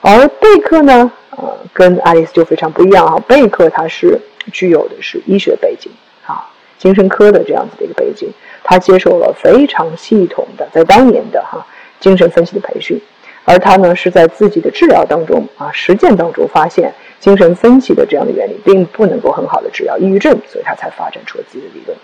[0.00, 3.22] 而贝克呢，呃，跟爱丽丝就非常不一样啊。
[3.28, 4.18] 贝克他是
[4.50, 5.92] 具有的是医学背景
[6.26, 8.30] 啊，精神科的这样子的一个背景，
[8.64, 11.64] 他接受了非常系统的在当年的哈
[12.00, 12.98] 精神分析的培训，
[13.44, 21.96] 而他呢是在自己的治疗当中啊实践当中发现精神分析的这样的原理并不能够很好的治疗抑郁症，所以他才发展出了自己的理论。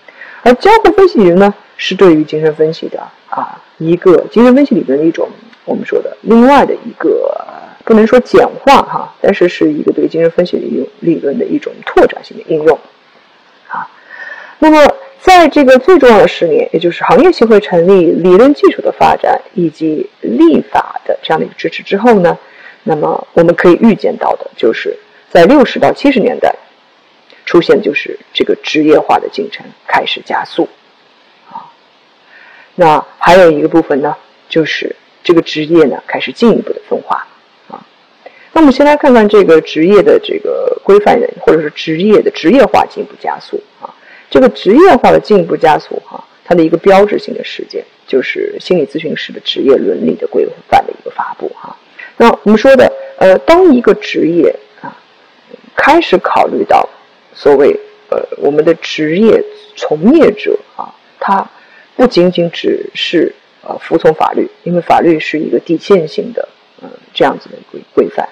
[0.43, 5.29] 而交互分析理论呢，是对于精神分析的啊一个精神分析理论的一种
[5.65, 7.31] 我们说的另外的一个。
[7.87, 12.77] 不能说简化哈，但是是一个对精神分析理论理论的一种拓展性的应用，
[13.69, 13.87] 啊，
[14.59, 14.85] 那么
[15.19, 22.37] 在这个最重要的十年，也就是行业协会成立、理论技术的发展以及立法的这样的一个支持之后呢，
[22.83, 24.97] 那么我们可以预见到的，就是
[25.29, 26.55] 在六十到七十年代
[27.45, 30.69] 出现，就是这个职业化的进程开始加速，
[31.49, 31.65] 啊，
[32.75, 34.15] 那还有一个部分呢，
[34.47, 37.27] 就是这个职业呢开始进一步的分化。
[37.69, 37.83] 啊
[38.53, 43.61] 那我们，先来看看这个职业的这个规范人，或者是职业的职业化进一步加速。
[44.29, 51.75] 这个职业化的进一步加速哈，它的一个标志性的事件就是心理咨询师的职业伦理的规范的一个发布哈。
[52.17, 54.95] 那我们说的呃，当一个职业啊
[55.75, 56.87] 开始考虑到
[57.33, 59.43] 所谓呃我们的职业
[59.75, 61.47] 从业者啊，他
[61.95, 66.47] 不仅仅只是呃服从法律，因为法律是一个底线性的
[66.81, 68.27] 呃这样子的规规范。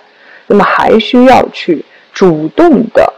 [0.47, 3.12] 那么还需要去主动的，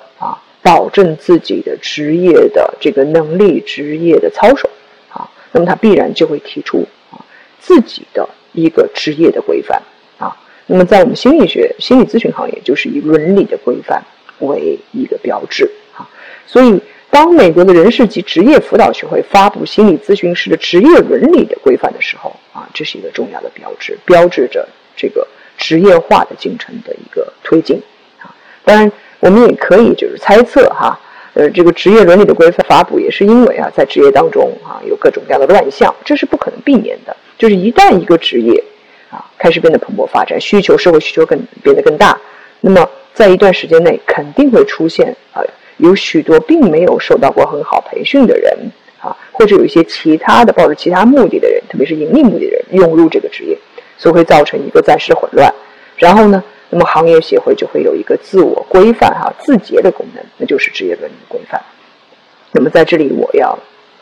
[0.68, 4.70] 保证自己的职业的这个能力、职业的操守
[5.10, 5.30] 啊。
[5.54, 7.24] 那么他必然就会提出啊
[7.62, 9.82] 自己的一个职业的规范
[10.18, 10.36] 啊。
[10.66, 14.04] 那么在我们心理学、心理咨询行业，就是以伦理的规范
[14.40, 16.04] 为一个标志啊。
[16.46, 25.26] 所以，当美国的人事及职业辅导学会发布心理咨询师的职业伦理的规范的时候啊，这是一个重要的标志，标志着这个。
[25.60, 27.82] 职业化的进程的一个推进，
[28.20, 28.30] 啊，
[28.64, 31.00] 当然我们也可以就是猜测哈，
[31.34, 37.16] 呃，这个职业伦理的规范发布也是因为啊，在职业当中啊有各种各样的乱象，这是不可能避免的。
[37.38, 38.64] 就是一旦一个职业
[39.10, 42.18] 啊开始变得蓬勃发展，需求社会需求更变得更大，
[42.62, 45.42] 那么在一段时间内肯定会出现啊
[45.78, 48.54] 有许多并没有受到过很好培训的人
[49.00, 53.58] 啊，或者有一些其他的抱着其他目的的人，特别是盈利目的的人涌入这个职业。
[54.00, 55.52] 所以会造成一个暂时混乱，
[55.96, 61.62] 然后呢，那么行业协会就会有一个自我规范哈自洁的功能，那就是职业伦理规范。
[62.52, 63.58] 那么在这里我要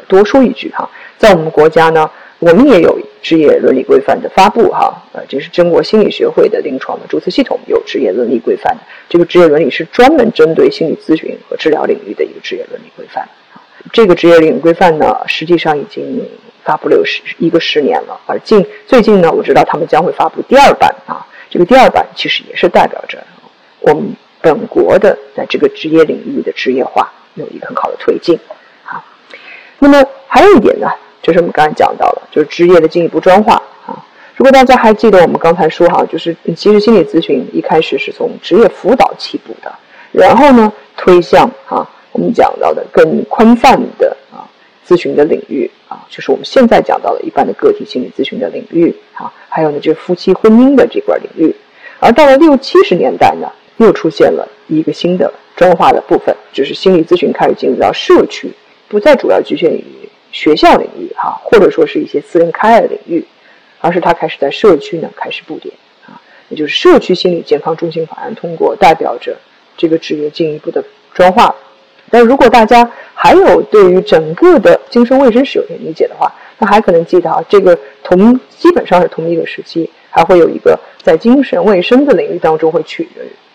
[0.07, 8.81] 多说一句哈，在我们国家呢，我们也有职业伦理规范的发布哈，呃，这是中国心理学会的临床的注册系统有职业伦理规范的。
[9.09, 13.27] 这个职业伦理是专门针对心理咨询和治疗领域的一个职业伦理规范。
[13.91, 16.27] 这个职业领域规范呢，实际上已经。
[16.65, 21.21] 发布了有十一个十年了，而近最近呢，我知道他们将会发布第二版啊。
[21.55, 23.17] 这个第二版其实也是代表着
[23.79, 28.37] 我们本国的在这个职业领域的职业化有一个很好的推进
[28.83, 29.01] 啊。
[29.79, 30.89] 那么还有一点呢，
[31.21, 33.53] 就是我们刚才讲到了，就是职业的进一步专化
[33.85, 34.05] 啊。
[34.35, 39.73] 如果大家还记得我们刚才说哈，就是其实心理咨询一开始是从职业辅导起步的，
[40.11, 44.43] 然后呢推向啊我们讲到的更宽泛的啊
[44.85, 45.71] 咨询的领域。
[46.09, 51.55] 就是我们现在讲到的一般的个体心理咨询的领域啊，还有呢，就是夫妻婚姻的这块领域。
[51.99, 58.51] 而到了六七十年代呢，又出现了一个新的专化的部分，就是心理咨询开始进入到社区，
[58.87, 59.83] 不再主要局限于
[60.31, 63.25] 学校领域哈，或者说是一些私人开的领域，
[63.79, 65.73] 而是它开始在社区呢开始布点
[66.05, 69.37] 啊，也就是社区心理健康中心法案通过，代表着
[69.77, 71.55] 这个职业进一步的专化。
[72.11, 83.07] 但如果大家还有对于整个的精神卫生史有点理解的话，那还可能记得啊，这个同基本上是同一个时期，还会有一个在精神卫生的领域当中会去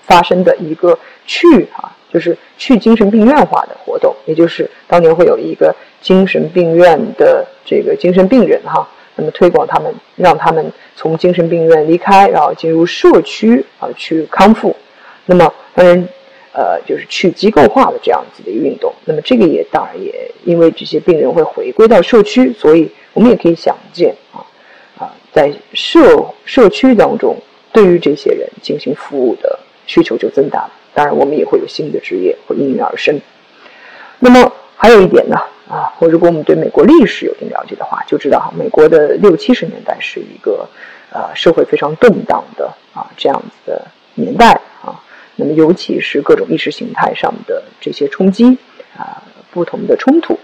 [0.02, 14.76] 发生的一个去啊，就是去精神病院化的活动，也就是当年会有一个精神病院的这个精神病人哈，那么推广他们，让他们从精神病院离开，然后进入社区啊去康复，
[15.26, 16.08] 那么当然。
[16.52, 24.42] 呃，就是去机构化的这样子的运动，那么这个也当然也因为这些病人会回归到社区，所以我们也可以想见啊
[24.98, 27.36] 啊，在社社区当中，
[27.72, 30.70] 对于这些人进行服务的需求就增大了。
[30.92, 33.20] 当然，我们也会有新的职业会应运而生。
[34.18, 35.36] 那么还有一点呢
[35.68, 40.68] 啊，或如果我们对美国历史有点了解的话，就知道哈，美国的六七十年代是一个
[41.12, 44.98] 呃社会非常动荡的啊这样子的年代啊。
[45.40, 48.58] 那么，尤其是各种意识形态上的这些冲击
[48.94, 50.38] 啊，不同的冲突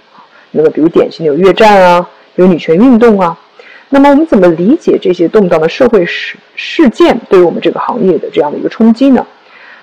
[0.52, 3.38] 那么，比如典型的有越战啊，有女权运动啊。
[3.90, 9.26] 那么我们怎么理解这些动荡的社会事事件对于我们这个行业的这样的一个冲击呢？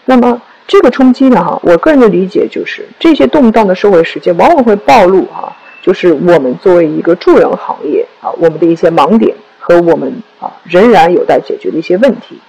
[0.06, 12.40] 那么这个冲击呢，哈，我个人的理解就是这些动荡的社会事件往往会暴露哈，就是我们作为一个助人行业啊，我们的一些盲点和我们啊仍然有待解决的一些问题。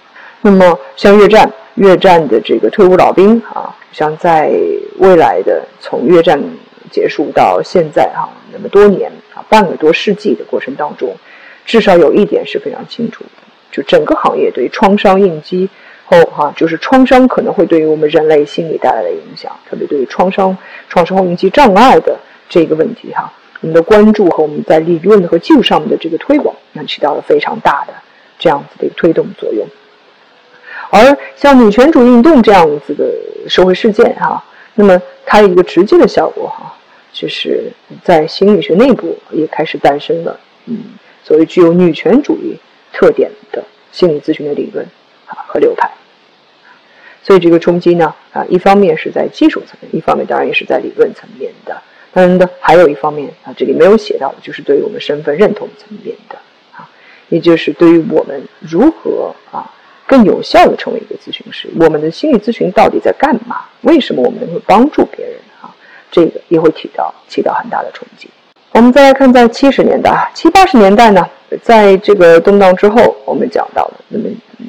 [0.45, 4.53] 那么像越战，越战的这个退伍老兵啊，像在
[4.99, 6.39] 未来的从越战
[6.91, 11.17] 结束到现在哈那么多年啊半个多世纪的过程当中。
[11.65, 13.41] 至少有一点是非常清楚的，
[13.71, 15.67] 就整个行业对创伤应激
[16.05, 20.55] 后，哈，就是创伤可能会对于我们人类心理带来的影响，特别对于创伤、
[20.89, 27.93] 创伤后应激障碍的这个问题，哈，我们的关注和我们在理论和技术上面的这个推广，那起到了非常大的
[28.37, 29.67] 这样子的一个推动作用。
[30.95, 33.05] 而像女权主义运动这样子的
[33.49, 34.41] 社会事件，哈，
[34.75, 36.73] 那么它一个直接的效果，哈，
[37.11, 37.69] 就是
[38.01, 40.77] 在心理学内部也开始诞生了，嗯。
[41.27, 42.55] 所谓具有女权主义
[42.93, 44.85] 特点的心理咨询的理论
[45.25, 45.89] 啊和流派，
[47.23, 51.81] 所以这个冲击呢啊，一方面是在技术层面，一方面当然也是在理论层面的。
[52.13, 56.37] 当然的，还有一方面啊，这里没有写到的就是对于我们身份认同层面的
[56.71, 56.87] 啊，
[57.29, 59.73] 也就是对于我们如何啊
[60.07, 63.65] 更有效的成为一个咨询师，我们的心理咨询到底在干嘛？
[63.81, 65.73] 为什么我们能够帮助别人啊？
[66.11, 68.29] 这个也会起到起到很大的冲击。
[68.71, 71.27] 我们再来看，在七十年代、七八十年代呢，
[71.61, 74.25] 在这个动荡之后，我们讲到了，那么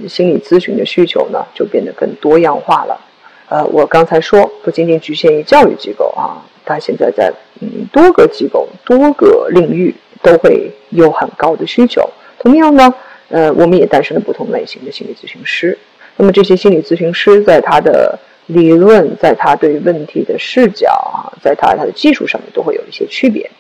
[0.09, 3.01] 心理咨询的需求呢，就变得更多样化了。
[3.49, 12.09] 呃，我刚才说，不仅仅局限于教育机构啊，它现在在嗯多个机构、多个领域都会有很高的需求。
[12.39, 12.95] 同样呢，
[13.28, 15.76] 呃，我们也诞生了不同类型的心理咨询师。
[16.16, 23.50] 那么这些心理咨询师在他的理论，在他对问题的视角啊，在他他的技术上面都会有一些区别。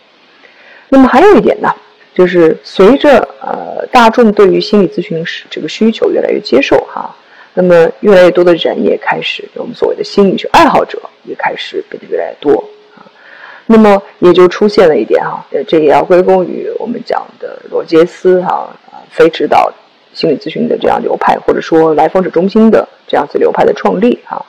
[0.88, 1.68] 那么还有一点呢，
[2.14, 7.14] 就是随着呃大众对于心理咨询师这个需求越来越接受哈，
[7.54, 12.64] 那么越来越多的人也开始，我们所谓的心理学爱好者也开始变得越来越多，
[13.66, 19.72] 那么也就出现了一点哈，这也要归功于我们讲的罗杰斯哈啊非指导
[20.14, 24.44] 心理咨询的这样流派，或者说来访者中心的这样子流派的创立哈，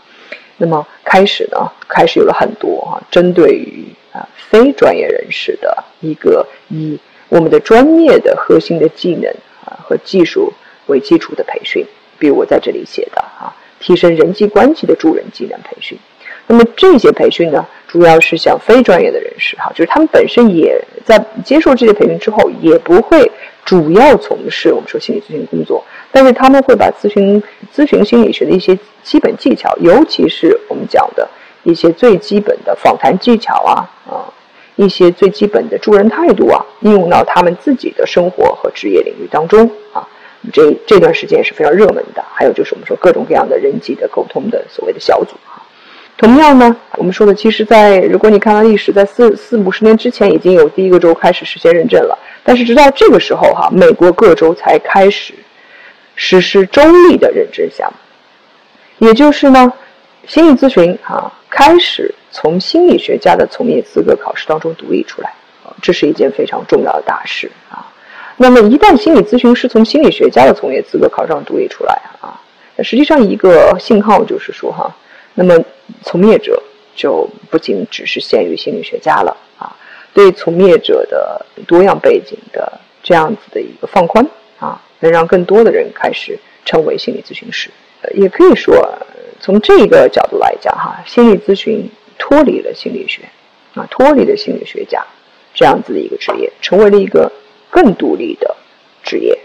[0.57, 4.27] 那么开始呢，开始有了很多哈针对于啊。
[4.49, 6.97] 非专业人士的一个以
[7.27, 9.29] 我们的专业的核心的技能
[9.65, 10.53] 啊和技术
[10.85, 11.85] 为基础的培训，
[12.17, 15.97] 比如我在这里写的啊，提升人际关系的助人技能培训。
[16.47, 23.29] 那么这些培训呢，主要是向非专业的人士哈，就是他们本身也在接受这些培训之后，也不会
[23.65, 27.41] 主要从事我们说心理咨询工作，但是他们会把咨询
[27.75, 31.29] 咨询心理学的一些基本技巧，尤其是我们讲的
[31.63, 34.33] 一些最基本的访谈技巧啊啊。
[34.79, 40.07] 一些最基本的助人态度啊，应用到他们自己的生活和职业领域当中啊，
[40.53, 42.23] 这这段时间也是非常热门的。
[42.31, 45.35] 还有就是我们说各种各样的人际的沟通的所谓的小组。
[46.17, 55.33] 同样呢，我们说的其实，在如果你看到历史，在四四五十年之前已经有第一个州开始实现认证了，但是直到这个时候哈，美国各州才开始
[56.15, 57.87] 实施州立的认证项
[58.99, 59.71] 目，也就是呢，
[60.25, 62.13] 心理咨询啊开始。
[62.29, 67.87] 从心理学家的从业资格考试当中独立出来，啊，这是一件非常重要的大事啊。
[68.35, 72.39] 那么一旦心理咨询师从心理学家的从业资格考试上独立出来啊，
[72.75, 74.93] 那实际上一个信号就是说哈，
[75.33, 75.57] 那么
[76.03, 76.61] 从业者
[76.95, 79.75] 就不仅只是限于心理学家了啊，
[80.13, 84.25] 对从业者的多样背景的这样子的一个放宽
[84.59, 87.69] 啊，能让更多的人开始成为心理咨询师。
[88.13, 88.75] 也可以说
[89.39, 91.89] 从这个角度来讲哈，心理咨询。
[92.19, 93.21] 脱离了心理学，
[93.75, 95.05] 啊，脱离了心理学家
[95.53, 97.31] 这样子的一个职业，成为了一个
[97.69, 98.55] 更独立的
[99.03, 99.37] 职业。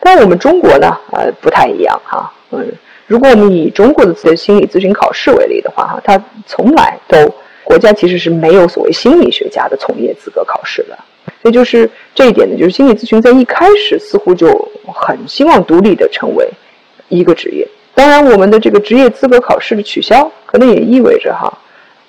[0.00, 2.34] 但我们中国呢，呃，不太一样哈。
[2.50, 2.72] 嗯，
[3.12, 7.18] 如果我们以中国的这些心理咨询考试为例的话，哈，它从来都
[7.62, 10.98] 国家其实是没有所谓心理学家的从业资格考试的。
[11.42, 14.48] 所以就是这一点呢，就是心理咨询在一开始似乎就
[14.86, 16.48] 很希望独立的成为
[17.10, 17.68] 一个职业。
[17.94, 21.52] 当然，我们的这个职业资格考试的取消，可能也意味着哈。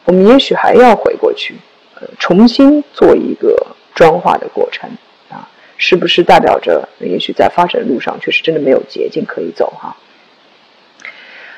[0.06, 1.54] 我们也许还要回过去，
[2.00, 3.54] 呃，重新做一个
[3.94, 4.90] 专化的过程
[5.30, 9.94] 啊，是不是代表着也许在发展路上确实真的没有捷径可以走哈？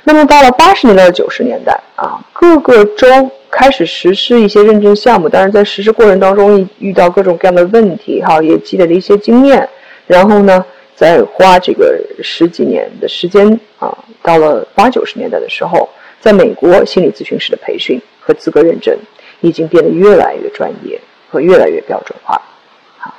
[0.05, 3.07] 那么到了八十年代、九十年代啊，各个州
[3.51, 9.67] 开始实施一些认证项目，但是在实施过程当中遇到各种各样的问题哈，也积累了一些经验，
[10.07, 15.89] 然后呢，再花这个十几年的时间啊，到了八九十年代的时候，
[16.21, 18.01] 在美国心理咨询师的培训。
[18.27, 18.97] 和资格认证
[19.41, 20.99] 已经变得越来越专业
[21.29, 22.41] 和越来越标准化，
[22.97, 23.13] 好，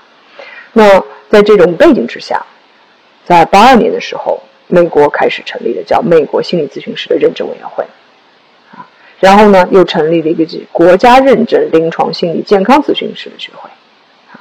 [0.73, 2.45] 那在这种背景之下，
[3.25, 7.85] 在八二年的时候，美国开始成立的叫美国心理咨询师的认证委员会，
[8.75, 8.87] 啊，
[9.21, 13.71] 然后呢，又成立了一个国家认证临床心理健康咨询师的学会，
[14.33, 14.41] 啊，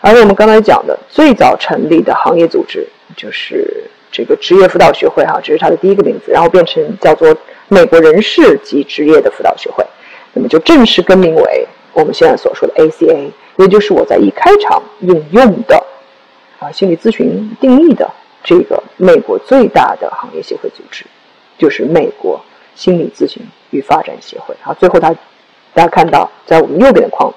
[0.00, 2.86] 而我们刚才讲的最早成立的行业组织
[3.16, 7.36] 就是这个职业辅导学会，哈，这是它的第一个名字，然后变成叫做
[7.68, 9.84] 美国人事及职业的辅导学会，
[10.32, 15.84] 那么就正式更名为我们现在所说的 ACA，也就是我在一开场引用的。
[16.58, 18.10] 啊，心理咨询定义的
[18.46, 21.04] 这个美国最大的行业协会组织，
[21.58, 22.40] 就是美国
[22.76, 24.54] 心理咨询与发展协会。
[24.62, 25.12] 啊，最后它，
[25.74, 27.34] 大家看到在我们右边的框，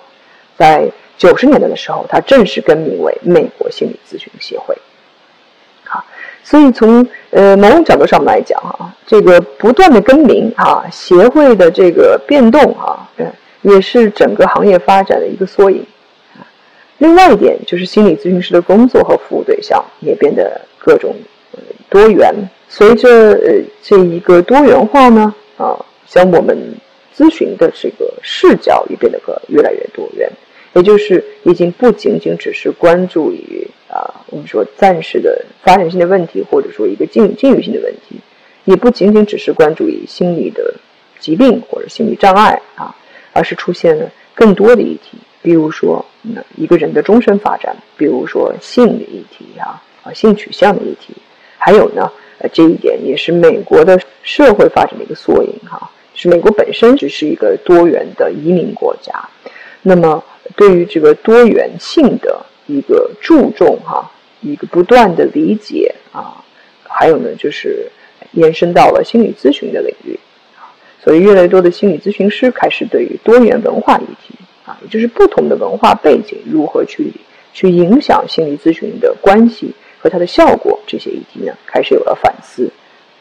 [0.55, 0.87] 在
[1.17, 4.77] 九十年代的时候，它正式更名为美国心理咨询协会。
[5.83, 6.05] 好，
[6.43, 13.33] 所以从呃某种角度上来讲啊，这个不断的更名啊，协会的这个变动啊，嗯，
[13.63, 15.83] 也是整个行业发展的一个缩影。
[16.99, 21.15] 另外一点就是心理咨询师的工作和服务对象也变得各种
[21.89, 22.33] 多元。
[22.67, 25.75] 随着呃这一个多元化呢，啊，
[26.07, 26.55] 像我们
[27.15, 30.31] 咨询的这个视角也变得个越来越多元，
[30.73, 38.17] 也就是已经不仅仅只是关注于啊我们说暂时的发展性的问题，或者说一个境境遇性的问题，
[38.65, 40.75] 也不仅仅只是关注于心理的
[41.19, 42.95] 疾病或者心理障碍啊，
[43.33, 45.17] 而是出现了更多的议题。
[45.41, 51.13] 比如说那，一个人的终身发展，比如说性的议题啊，啊性取向的议题，
[51.57, 55.89] 还有呢，呃这一点也是美国的社会发展的一个缩影哈。
[56.15, 59.13] 是美国本身只是一个多元的移民国家，
[59.81, 60.23] 那么
[60.55, 66.43] 对于这个多元性的一个注重哈，一个不断的理解啊，
[66.83, 67.89] 还有呢就是
[68.33, 70.19] 延伸到了心理咨询的领域，
[71.01, 74.35] 所以越来越多的心理咨询师开始对于多元文化议题。
[74.65, 77.11] 啊，也就是不同的文化背景如何去
[77.53, 82.69] 去影响心理咨询的关系和它的效果，这些议题呢，开始有了反思。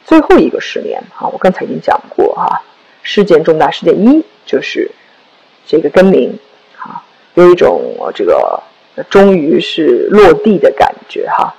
[0.05, 2.63] 最后一个十年啊，我刚才已经讲过哈，
[3.03, 4.91] 事件重大事件一就是
[5.67, 6.39] 这个更名，
[6.79, 7.03] 啊，
[7.35, 8.63] 有一种这个
[9.11, 11.55] 终于是落地的感觉哈。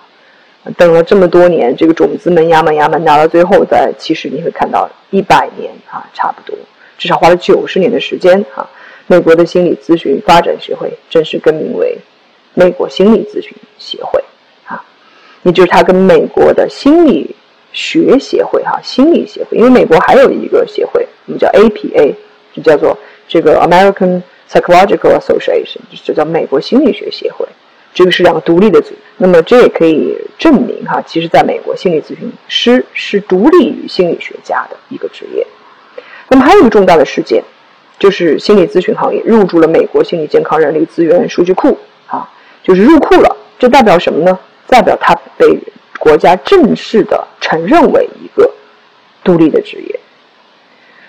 [0.78, 6.58] 等了这么多年，这个种子们呀们呀们，拿到最后，在其实你会看到一百年啊，差不多，
[6.98, 8.68] 至少花了九十年的时间哈。
[9.08, 11.98] 美国的心理咨询发展协会正式更名为
[12.54, 14.24] 美国心理咨询协会，
[15.44, 17.36] 也就是它跟美国的心理
[17.72, 22.14] 学协会哈心理协会，因为美国还有一个协会，我们叫 APA，
[22.54, 27.48] 就叫做这个 American Psychological Association，就叫美国心理学协会，
[27.94, 28.94] 这个是两个独立的组。
[29.18, 35.46] 那么这也可以证明哈，其实在美国心理咨询师是独立于心理学家的一个职业。
[36.30, 37.44] 那么还有一个重大的事件。
[38.00, 41.78] 就是心理咨询行业入驻了美国心理健康人力资源数据库
[42.08, 42.32] 啊，
[42.64, 43.36] 就是入库了。
[43.60, 44.40] 这代表什么呢？
[44.70, 45.60] 代表他被
[45.98, 48.50] 国家正式的承认为一个
[49.24, 50.00] 独立的职业。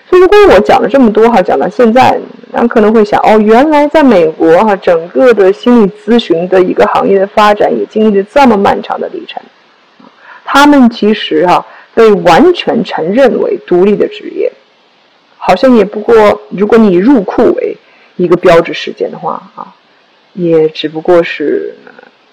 [0.09, 2.19] 所以，如果我讲了这么多哈，讲到现在，
[2.51, 9.41] 咱可能会想哦，原来在美国哈，整个的心理咨询的一个行业的发展也经历了这么漫长的历程。
[10.43, 14.51] 他们其实哈被完全承认为独立的职业。
[15.37, 17.75] 好像也不过，如果你入库为
[18.15, 19.73] 一个标志事件的话啊，
[20.33, 21.73] 也只不过是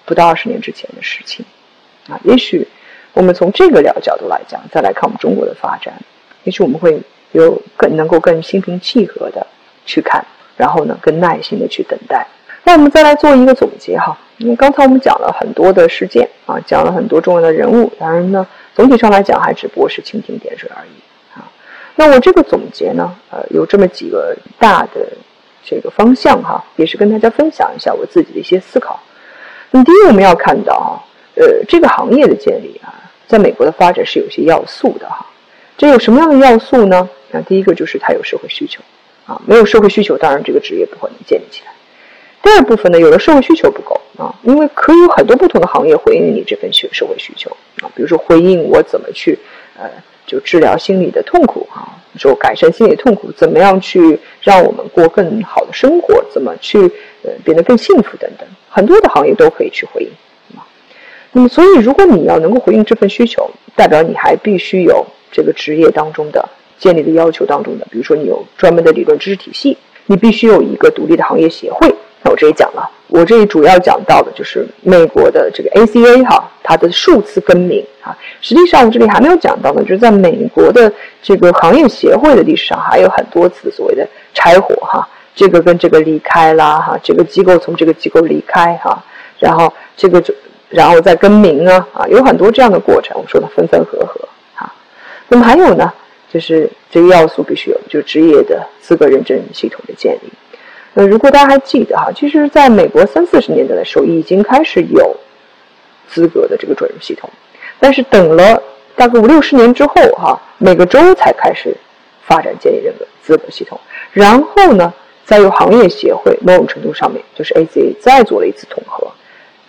[0.09, 1.44] 不到二十年之前的事情
[2.09, 2.18] 啊。
[2.24, 2.66] 也许
[3.12, 5.92] 我们从这个角角度来讲，再来看我们中国的发展，
[6.44, 6.98] 也许我们会
[7.32, 9.46] 有更能够更心平气和的
[9.84, 10.24] 去看，
[10.56, 12.26] 然后呢，更耐心的去等待。
[12.64, 21.50] 那我们再来做一个总结哈，因为刚才我们讲了很多的事件啊，讲了很多重要的人物，当然呢，总体上来讲还只不过是蜻蜓点水而已啊。
[21.96, 25.06] 那我这个总结呢，呃，有这么几个大的
[25.64, 29.00] 这个方向哈，也是跟大家分享一下我自己的一些思考。
[29.71, 30.93] 那么第一，我们要看到啊，
[31.35, 32.95] 呃，这个行业的建立啊，
[33.27, 35.27] 在美国的发展是有些要素的哈。
[35.77, 37.09] 这有什么样的要素呢？
[37.31, 38.81] 那第一个就是它有社会需求
[39.27, 41.73] 啊，没有社会需求，当然这个职业不可能建立起来。
[42.43, 47.51] 第二部分呢，有了社会需求不够啊，因为可以有很多不同的行业回应你这份社社会需求
[47.83, 49.39] 啊，比如说回应我怎么去
[49.77, 49.89] 呃。
[50.29, 51.89] 就治疗心理的痛苦哈，
[52.19, 56.79] 说改善心理痛苦，怎么样去让我们过更好的生活，怎么去
[57.23, 60.11] 呃变得更幸福等等，很多的行业都可以去回应。
[61.33, 66.49] 那么，所以如果你要能够回应这份需求，代表你还必须有这个职业当中的
[66.79, 71.95] 建立的要求当中的，比如说你有专门的理论知识体系，你必须有一个独立的行业协会。
[72.23, 78.16] 那我这里讲了，我这里主要讲到的就是美国的这个 ACA 哈，它的数次更名啊。
[78.41, 80.93] 实际上我这里还没有讲到呢，就是在美国的
[81.23, 85.07] 这个行业协会的历史上，还有很多次所谓的拆伙哈，
[85.39, 89.01] 这个跟这个离开啦哈，这个机构从这个机构离开哈，
[89.39, 90.34] 然后这个就
[90.68, 93.16] 然后再更名啊啊，有很多这样的过程。
[93.16, 94.74] 我们说的分分合合啊。
[95.28, 95.93] 那么还有呢，
[96.28, 100.32] 就是这个要素必须有，就是职业的资格认证系统的建立。
[100.95, 105.16] 那如果大家还记得哈，其实在美国三四十年代的时候已经开始有
[106.09, 107.30] 资格的这个准入系统，
[107.78, 108.61] 但是等了
[108.97, 111.76] 大概五六十年之后哈，每个州才开始
[112.26, 113.78] 发展建立这个资格系统，
[114.11, 114.93] 然后呢，
[115.29, 119.07] 再由行业协会某种程度上面就是 ACA 再做了一次统合，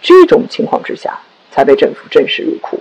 [0.01, 1.19] 这种情况之下
[1.51, 2.79] 才被政府正式入库。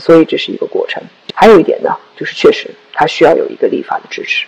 [0.00, 1.00] 所以这是一个过程。
[1.32, 4.46] 还有一点呢，就是确实它需要有一个立法的支持。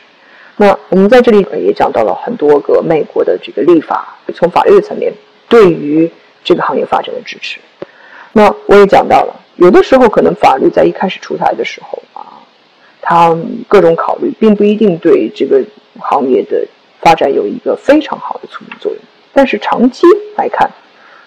[0.57, 5.13] 那我们在这里也讲到了很多个美国的这个立法，从法律层面
[5.49, 6.11] 对于
[6.43, 7.61] 这个行业发展的支持。
[8.33, 12.43] 那我也讲到了，有的时候可能法律在一开始出台的时候啊，
[13.01, 13.33] 它
[13.69, 15.63] 各种考虑并不一定对这个
[16.01, 16.67] 行业的
[17.05, 19.01] 发展有一个非常好的促进作用。
[19.33, 20.69] 但是长期来看，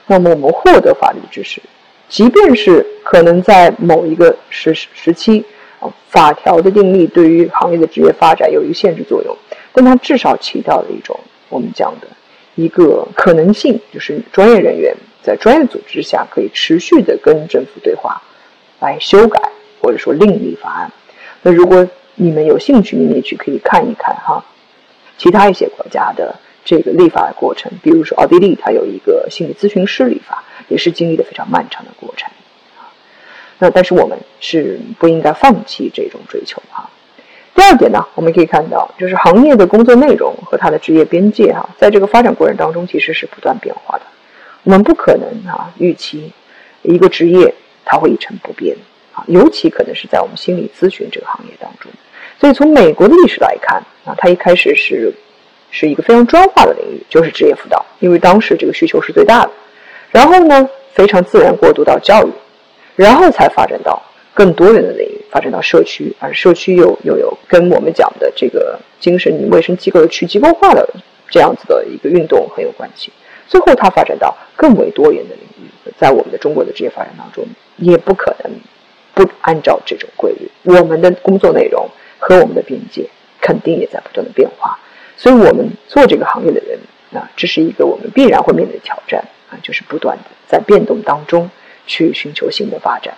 [0.07, 1.61] 那么我们获得法律知识，
[2.09, 5.45] 即便是可能在某一个时时期。
[5.80, 9.38] 啊，法条的订立对于行业的职业发展有一个限制作用，
[9.71, 11.15] 但它至少起到了一种
[11.49, 12.07] 我们讲的
[12.55, 18.19] 一个可能性，就是专业人员在专业组织下可以持续的跟政府对话，
[18.80, 19.39] 来修改
[19.80, 20.91] 或者说另立法案。
[21.43, 24.43] 那如果你们有兴趣，你们也去可以看一看哈，
[25.18, 32.30] 其他一些国家的这个立法的过程，比如说奥地利，它有一个心理咨询师立法，也是经历了非常漫长的过程。
[33.59, 36.89] 那但是我们是不应该放弃这种追求哈。
[37.55, 44.03] 第二点呢，我们可以看到，就是行业的工作内容和它的职业边界哈，在这个发展过程当中其实是不断变化的。
[44.63, 46.32] 我们不可能啊预期
[46.84, 48.78] 一个职业它会一成不变
[49.15, 51.91] 啊，尤其可能是在我们心理咨询这个行业当中。
[52.39, 55.13] 所以从美国的历史来看啊，它一开始是
[55.71, 59.51] 是一个非常专化的领域，就是职业辅导，因为当时这个需求是最大的。
[60.11, 62.31] 然后呢，非常自然过渡到教育。
[62.95, 64.01] 然后才发展到
[64.33, 70.89] 更多元的领域，发展到社区，而社区又又有跟我们讲的这个精神卫生机构的去机构化的
[71.29, 73.11] 这样子的一个运动很有关系。
[73.47, 75.69] 最后，它发展到更为多元的领域，
[75.99, 78.51] 在我们的中国的职业发展当中，也不可能
[79.13, 80.49] 不按照这种规律。
[80.63, 81.88] 我们的工作内容
[82.20, 83.09] 和我们的边界
[83.41, 84.78] 肯定也在不断的变化，
[85.15, 86.80] 所以我们做这个行业的人
[87.13, 91.49] 啊，这是一个我们必然会面对的挑战啊，就是不断的在变动当中。
[91.89, 93.13] 去寻求新的发展，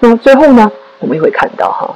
[0.00, 1.94] 那么最后呢，我们也会看到哈，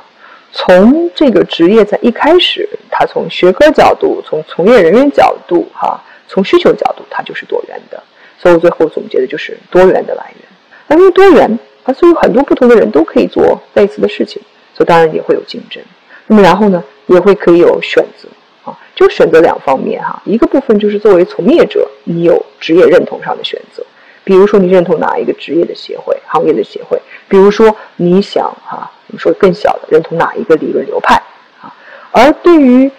[0.53, 8.03] 从这个职业在一开始，它从学科角度，从从业人员角度，哈，从需求角度，它就是多元的。
[8.39, 10.45] 所以我最后总结的就是多元的来源。
[10.87, 14.43] 那因为多元，啊，所以很多不同的人都可以做类似的事情，
[14.75, 15.83] 所以当然也会有竞争。
[16.29, 18.29] 那么然后呢，也会可以有选择
[18.65, 23.85] 啊，就选择两方面哈，一个部分就是作为从业者，你有职业认同上的选择。
[24.25, 27.01] 比如说，你认同哪一个职业的协会、行业的协会？
[27.29, 31.15] 比如说，你想哈，我们说更小的，认同哪一个理论流派
[31.63, 31.75] 啊？
[32.13, 32.91] 而对于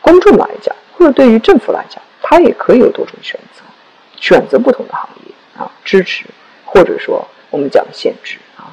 [0.00, 3.64] 公众来讲，或者对于政府来讲，它也可以有多种选择，
[4.20, 6.24] 选择不同的行业啊，支持
[6.64, 8.70] 或者说我们讲限制啊。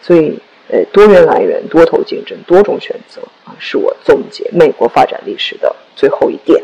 [0.00, 0.40] 所以，
[0.72, 6.62] 呃，多元来源、多头竞争、多种选择啊，是我总结美国发展历史的最后一点。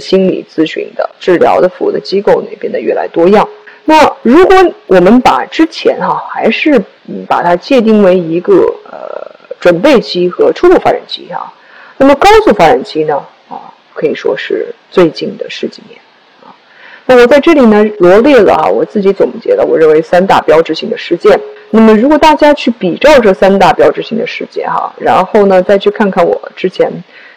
[0.00, 3.46] 心理咨询的、治疗的服务的机构那边的越来多样。
[3.84, 6.82] 那如果我们把之前哈还是
[7.28, 8.54] 把它界定为一个
[8.90, 9.30] 呃
[9.60, 11.52] 准备期和初步发展期哈，
[11.98, 13.14] 那么高速发展期呢
[13.50, 16.00] 啊可以说是最近的十几年。
[17.06, 21.38] 那我在这里呢罗列了啊我自己总结了我认为三大标志性的事件。
[21.70, 26.90] 那么如果大家去比照这三大标志性的事件哈，然后呢再去看看我之前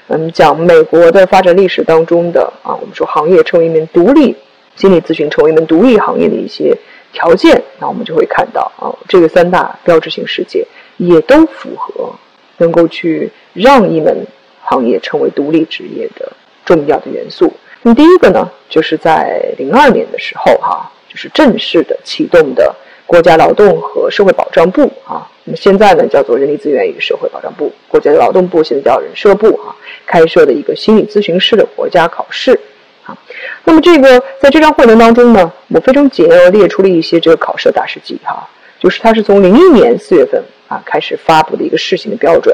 [0.07, 4.35] 嗯讲美国的发展历史当中的啊我们说行业成为一名独立。
[4.75, 6.71] 心理咨询成为一门独立行业的一些
[7.11, 10.63] 条件，那我们就会看到啊，这个三大标志性事件
[10.97, 12.13] 也都符合
[12.57, 14.15] 能够去让一门
[14.61, 16.31] 行业成为独立职业的
[16.63, 17.51] 重要的元素。
[17.87, 22.75] 那第一个呢，就是在零二年的时候哈，就是正式的启动的
[23.05, 29.71] 国家劳动和社会保障部啊，那么现在呢叫做人力资源与社会保障部，国家劳动部现在叫人社部啊，
[30.05, 32.59] 开设的一个心理咨询师的国家考试。
[33.05, 33.17] 啊，
[33.63, 38.45] 那么这个在这张会程当中呢，我非常简要列出了一些这个考试的大事记哈，
[38.81, 42.53] 就是它是从零一年四月份啊开始发布的一个试行的标准，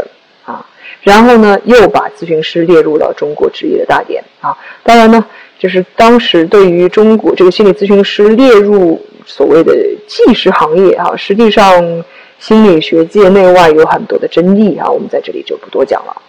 [1.04, 5.24] 然后呢又把咨询师列入了中国职业的大典啊，当然呢，
[5.60, 9.74] 就是当时对于中国这个心理咨询师列入所谓的
[10.08, 12.04] 技师行业啊，实际上
[12.40, 16.22] 心理学界内外有很多的争议啊，我们在这里就不多讲了。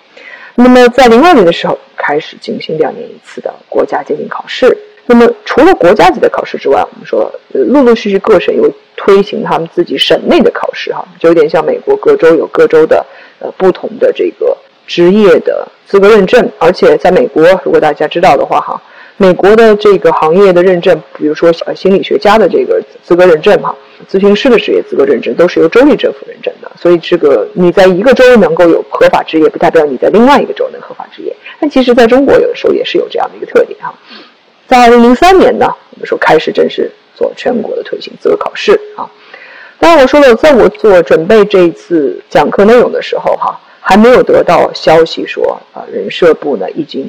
[0.56, 13.04] 那么在零二年的时候开始进行两年一次的国家鉴定考试，那么除了国家级的考试之外，我们说陆陆续续各省有推行他们自己省内的考试哈，就有点像美国各州有各州的
[13.40, 14.56] 呃不同的这个
[14.86, 18.80] 职业的资格认证，而且在美国，如果大家知道的话哈。
[19.16, 23.72] 美国的这个行业的认证，比如说呃心理学家的这个资格认证哈，
[24.10, 26.68] 咨询师的职业资格认证都是由州立政府认证的。
[26.74, 31.32] 所以这个你在一个州能够有合法职业，不代表你在另外一个州能合法职业。
[31.60, 33.94] 但其实在中国有的时候也是有这样的一个特点哈。
[34.66, 39.08] 在二零零三年呢，我们说开始正式做全国的推行资格考试啊。
[39.78, 47.08] 当然我说了，在我做准备这一次讲课内容的时候哈，还没有得到消息说啊人社部呢已经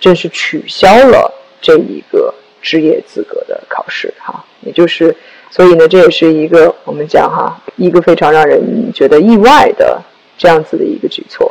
[0.00, 1.32] 正式取消了。
[1.58, 5.16] 这一个职业资格的考试，哈，也就是，
[5.50, 10.00] 所以呢，这也是一个我们讲哈，一个非常让人觉得意外的
[10.36, 11.50] 这样子的一个举措。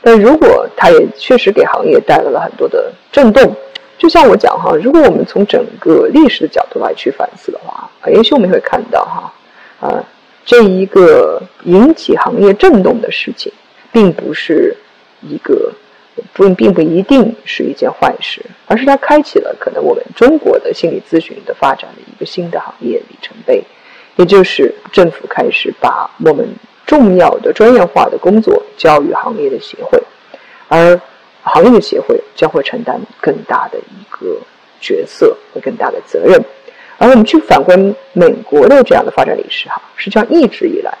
[0.00, 3.54] 但如果它也确实给行业带来了很多的震动，
[3.98, 9.32] 就像我讲哈，如果我们从整个历史的角度来去反思的话，啊，也许我们会看到哈，
[9.88, 10.02] 啊，
[10.46, 13.52] 这一个引起行业震动的事情，
[13.92, 14.76] 并不是
[15.20, 15.72] 一个。
[16.34, 23.64] 不并不一定是一件坏事，而是它开启了可能我们中国的心理咨询的发展的一个新的行业里程碑，
[24.16, 26.46] 也就是政府开始把我们
[26.84, 29.98] 重要的专业化的工作交予行业的协会，
[30.68, 31.00] 而
[31.42, 34.36] 行业的协会将会承担更大的一个
[34.78, 36.38] 角色和更大的责任。
[36.98, 37.78] 而我们去反观
[38.12, 40.92] 美国的这样的发展历史，哈，实际上一直以来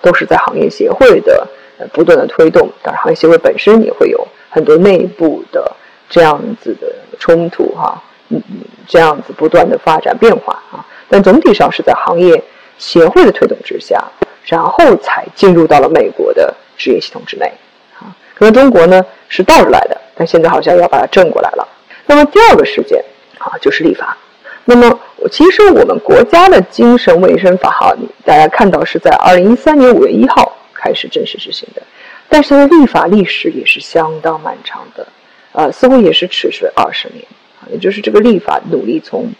[0.00, 1.48] 都是在行业协会的
[1.92, 4.26] 不断的推动，当然行业协会本身也会有。
[4.50, 5.70] 很多内部的
[6.08, 12.42] 这样子的冲突哈，嗯嗯，这样子不断的发展变化啊，但总体上是在行业
[12.78, 14.02] 协会的推动之下，
[14.44, 17.52] 然后才进入到了美国的职业系统之内
[18.00, 18.08] 啊。
[18.34, 21.68] 可能中国呢是倒着来的，但现在好像要把它正过来了。
[22.06, 23.04] 那么第二个事件
[23.36, 24.16] 啊，就是立法。
[24.64, 24.98] 那么
[25.30, 31.82] 其实我们国家的精神卫生法哈，大家看到是在二零一三年五月一号开始正式执行的。
[32.28, 35.06] 但是它的立法历史也是相当漫长的，
[35.52, 37.24] 呃，似乎也是持续了二十年
[37.60, 39.32] 啊，也就是这个立法努力从，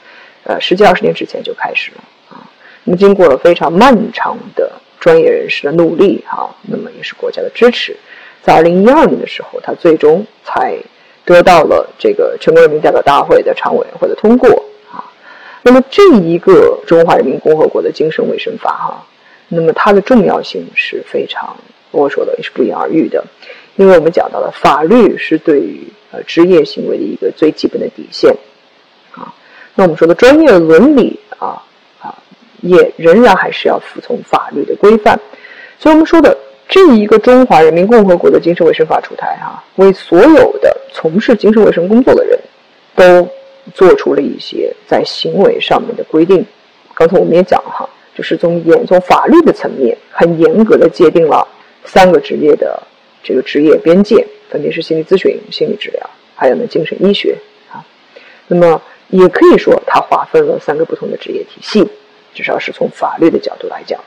[0.45, 2.49] 呃，十几二十年之前就开始了啊。
[2.85, 7.95] 那么经过了非常漫长的专业人士的努力啊，那么也是国家的支持，
[8.43, 10.75] 在二零一二年的时候，它最终才
[11.27, 14.49] 得到了这个全国人民代表大会的常委员会的通过
[14.91, 15.05] 啊。
[15.63, 19.07] 那么这一个中华人民共和国的精神卫生法哈，
[19.49, 21.57] 那么它的重要性是非常。
[21.91, 23.25] 我说的也是不言而喻的，
[23.77, 25.81] 因为我们讲到了法律是对于
[26.13, 28.31] 呃职业行为的一个最基本的底线，
[29.13, 29.33] 啊，
[29.75, 31.63] 那我们说的专业伦理啊
[31.99, 32.15] 啊，
[32.61, 35.19] 也仍然还是要服从法律的规范，
[35.79, 36.37] 所以我们说的
[36.69, 42.39] 这一个中华人民共和国的精神卫生法出台哈，为所有的从事精神卫生工作的人
[42.95, 43.27] 都
[43.73, 46.45] 做出了一些在行为上面的规定。
[46.95, 47.89] 刚才我们也讲了哈，
[48.19, 51.47] 就是从严从法律的层面很严格的界定了。
[51.85, 52.83] 三个职业的
[53.23, 57.35] 这个职业边界，分别是心理咨询、心理治疗，还有呢精神医学
[57.71, 57.81] 啊。
[58.49, 61.89] 那么也可以说，它划分了三个不同的职业体系，
[62.35, 63.99] 至少是从法律的角度来讲。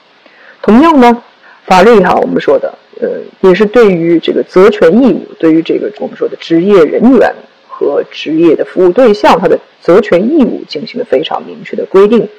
[0.62, 1.24] 同样呢，
[1.64, 3.10] 法律哈，我们说的呃，
[3.40, 7.34] 也是对于这个责权义务，对于这个我们说的职业人员
[7.68, 12.30] 和职业的服务对象，它的责权义务进行了非常明确的规定。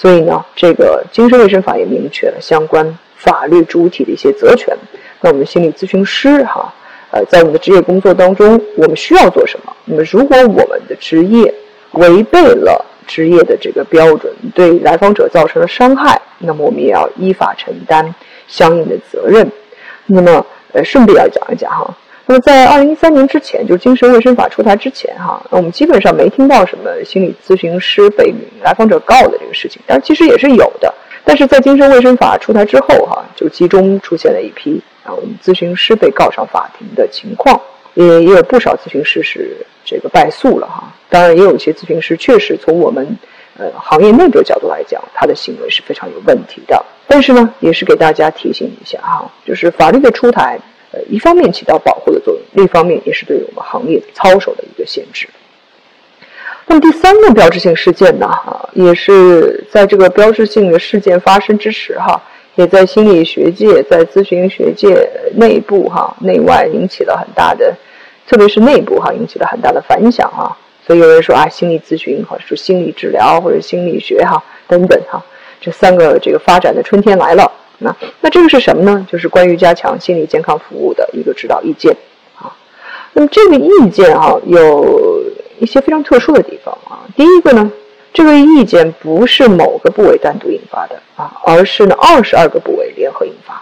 [0.00, 2.98] 所以呢，这个精神卫生法也明确了相关。
[3.16, 4.74] 法律主体的一些责权，
[5.20, 6.72] 那我们心理咨询师哈，
[7.10, 9.76] 呃，在我们的职业工作当中，我们需要做什么？
[9.84, 11.52] 那么，如果我们的职业
[11.90, 18.14] 违背了职业的这个标准，对来访者造成了伤害，那么我们也要依法承担
[18.48, 19.46] 相应的责任。
[20.06, 21.94] 那么，呃，顺便要讲一讲哈。
[22.30, 30.94] 那么，在二零一三年之前，就是精神卫生法出台之前哈，那我们基本上没听到什么心理咨询师被来访者告的这个事情，但其实也是有的。
[31.24, 37.60] 但是在精神卫生法出台之后，哈，就集中出现了一批啊，我们咨询师被告上法庭的情况，
[37.94, 40.84] 也也有不少咨询师是这个败诉了，哈。
[41.08, 43.18] 当然，也有一些咨询师确实从我们
[43.58, 46.80] 呃行业内部的角度来讲，他的行为是非常有问题的。
[47.08, 50.56] 但是呢，也是给大家提醒一下哈，就是法律的出台，
[50.92, 55.28] 呃，一方面起到保护的作用，另一方面也是对我们行业操守的一个限制。
[56.66, 58.26] 那么第三个标志性事件呢？
[58.28, 62.20] 哈，也是在这个标志性的事件发生之时，哈，
[62.54, 67.74] 也在心理学界、在咨询学界内部、哈内外引起了很大的，
[68.28, 70.56] 特别是内部哈引起了很大的反响哈。
[70.86, 75.24] 所以有人说啊，心理咨询或者说心理治疗或者心理学哈等等哈，
[75.60, 77.50] 这三个这个发展的春天来了。
[77.80, 79.06] 那那这个是什么呢？
[79.10, 81.94] 就是关于加强心理健康服务的一个指导意见
[82.38, 82.56] 啊。
[83.12, 85.20] 那么这个意见哈有。
[85.60, 87.04] 一些非常特殊的地方啊。
[87.14, 87.70] 第一个呢，
[88.14, 93.60] 这个意见不是某个部委单独引发的啊，而是呢二十二个部委联合引发。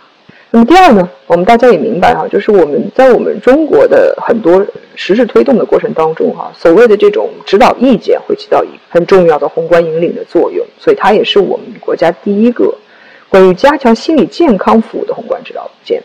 [0.52, 4.64] 那么第二呢，我们大家也明白哈，就是我们在我们中国的很多
[4.94, 12.72] 实质推动的过程当中哈，所谓的这种指导意见会起到一很重要的宏观引领的作用，所以它也是我们国家第一个
[13.28, 16.02] 关于加强心理健康服务的宏观指导文件。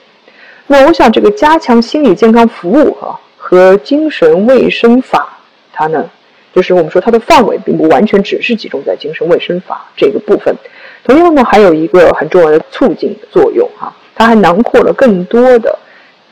[0.67, 5.37] 那我想，这个加强心理健康服务哈和精神卫生法，
[5.73, 6.09] 它呢，
[6.55, 10.55] 就是我们说它的范围并不完全只是集中在精神卫生法这个部分，
[11.03, 13.93] 同样呢，还有一个很重要的促进作用哈。
[14.15, 15.77] 它还囊括了更多的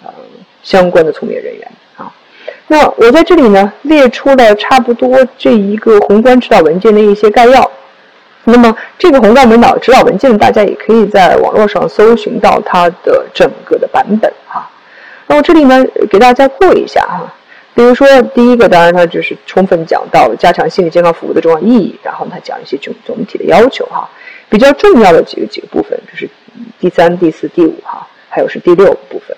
[0.03, 0.09] 呃
[0.63, 2.13] 相关的从业人员啊。
[2.67, 7.69] 那我在这里呢列出了差不多这一个宏观指导文件的一些概要。
[8.43, 14.69] 那么这个宏观文导指导文件，大家也可以在网络上搜寻到它的整个的版本哈。
[15.27, 17.33] 那我这里呢给大家过一下哈。
[17.73, 24.09] 比如说第一个，当然它就是充分讲到加强心理健康服务的重要意义，然后它讲一些总总体的要求哈。
[24.49, 26.29] 比较重要的几个几个部分就是。
[26.81, 29.35] 第三、第四、第五哈，还有是第六部分。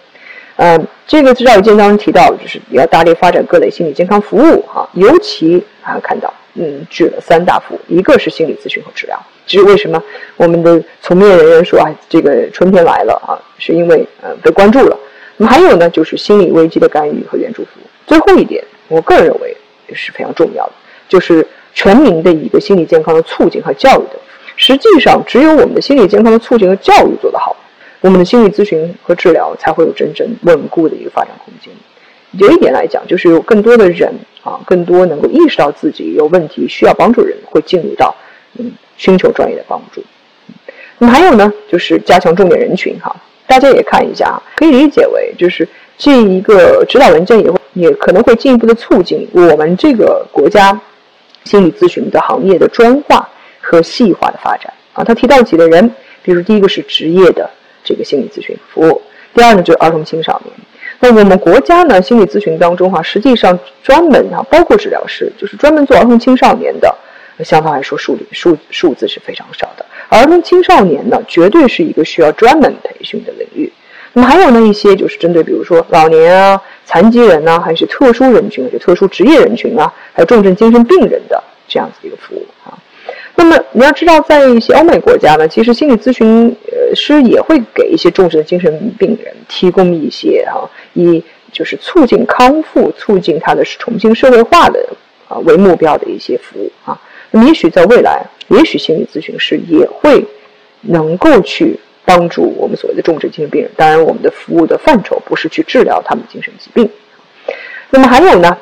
[0.56, 9.20] 嗯，这个指导意见当中提到，就是要大力发展各类心理健康服务哈，尤其啊看到，嗯，举了三大服务，一个是心理咨询和治疗。
[9.46, 10.02] 这是为什么？
[10.38, 14.98] 我们的从业人员说啊，这个春天来了啊，是因为呃被关注了。
[15.38, 17.88] 那么还有呢，就是心理危机的干预和援助服务。
[18.06, 19.56] 最后一点，我个人认为
[19.88, 20.74] 也是非常重要的，
[21.10, 24.20] 就是全民的一个心理健康的促进和教育的。
[24.56, 27.56] 实际上，只有我们的心理健康的促进和教育做得好，
[28.02, 31.74] 我们的心理咨询和治疗才会有真正稳固的一个发展空间。
[32.38, 34.14] 有一点来讲，就是有更多的人
[34.44, 38.16] 啊，更多能够意识到自己有问题需要帮助人，会进入到
[38.58, 40.04] 嗯寻求专业的帮助。
[40.98, 43.16] 那么还有呢，就是加强重点人群哈，
[43.48, 45.68] 大家也看一下啊，可以理解为就是
[45.98, 50.80] 这一个指导文件也会也可能会进一步的促进我们这个国家
[51.44, 53.30] 心理咨询的行业的专化。
[53.66, 55.90] 和细化的发展啊，他提到几类人，
[56.22, 57.50] 比如第一个是职业的
[57.82, 59.02] 这个心理咨询服务，
[59.34, 60.54] 第二呢就是儿童青少年。
[61.04, 66.96] 那我们国家呢，心理咨询当中哈，实际上专门啊，包括治疗师，就是专门做儿童青少年的，
[67.44, 69.86] 相对来说数数数字是非常少的。
[70.08, 73.70] 儿童青少年呢，绝对是一个需要专门培训的领域。
[74.14, 82.80] 那么还有呢一些就是针对比如说老年啊、残疾人呐，还是特殊人群、就特殊职业人群啊，还有重症精神病人的这样子一个服务啊。
[83.36, 86.56] 那么你要知道，在一些欧美国家呢，其实心理咨询
[86.96, 94.88] 师也会给一些重症的精神病人提供一些哈，以就是促进康复、促进他的重新社会化的
[95.28, 97.00] 啊为目标的一些服务啊。
[97.32, 100.24] 那么也许在未来，也许心理咨询师也会
[100.82, 103.72] 能够去帮助我们所谓的重症精神病人。
[103.76, 106.88] 当然，我们的服务的范畴不是去治疗他们的精神疾病。
[107.90, 108.56] 那么还有呢？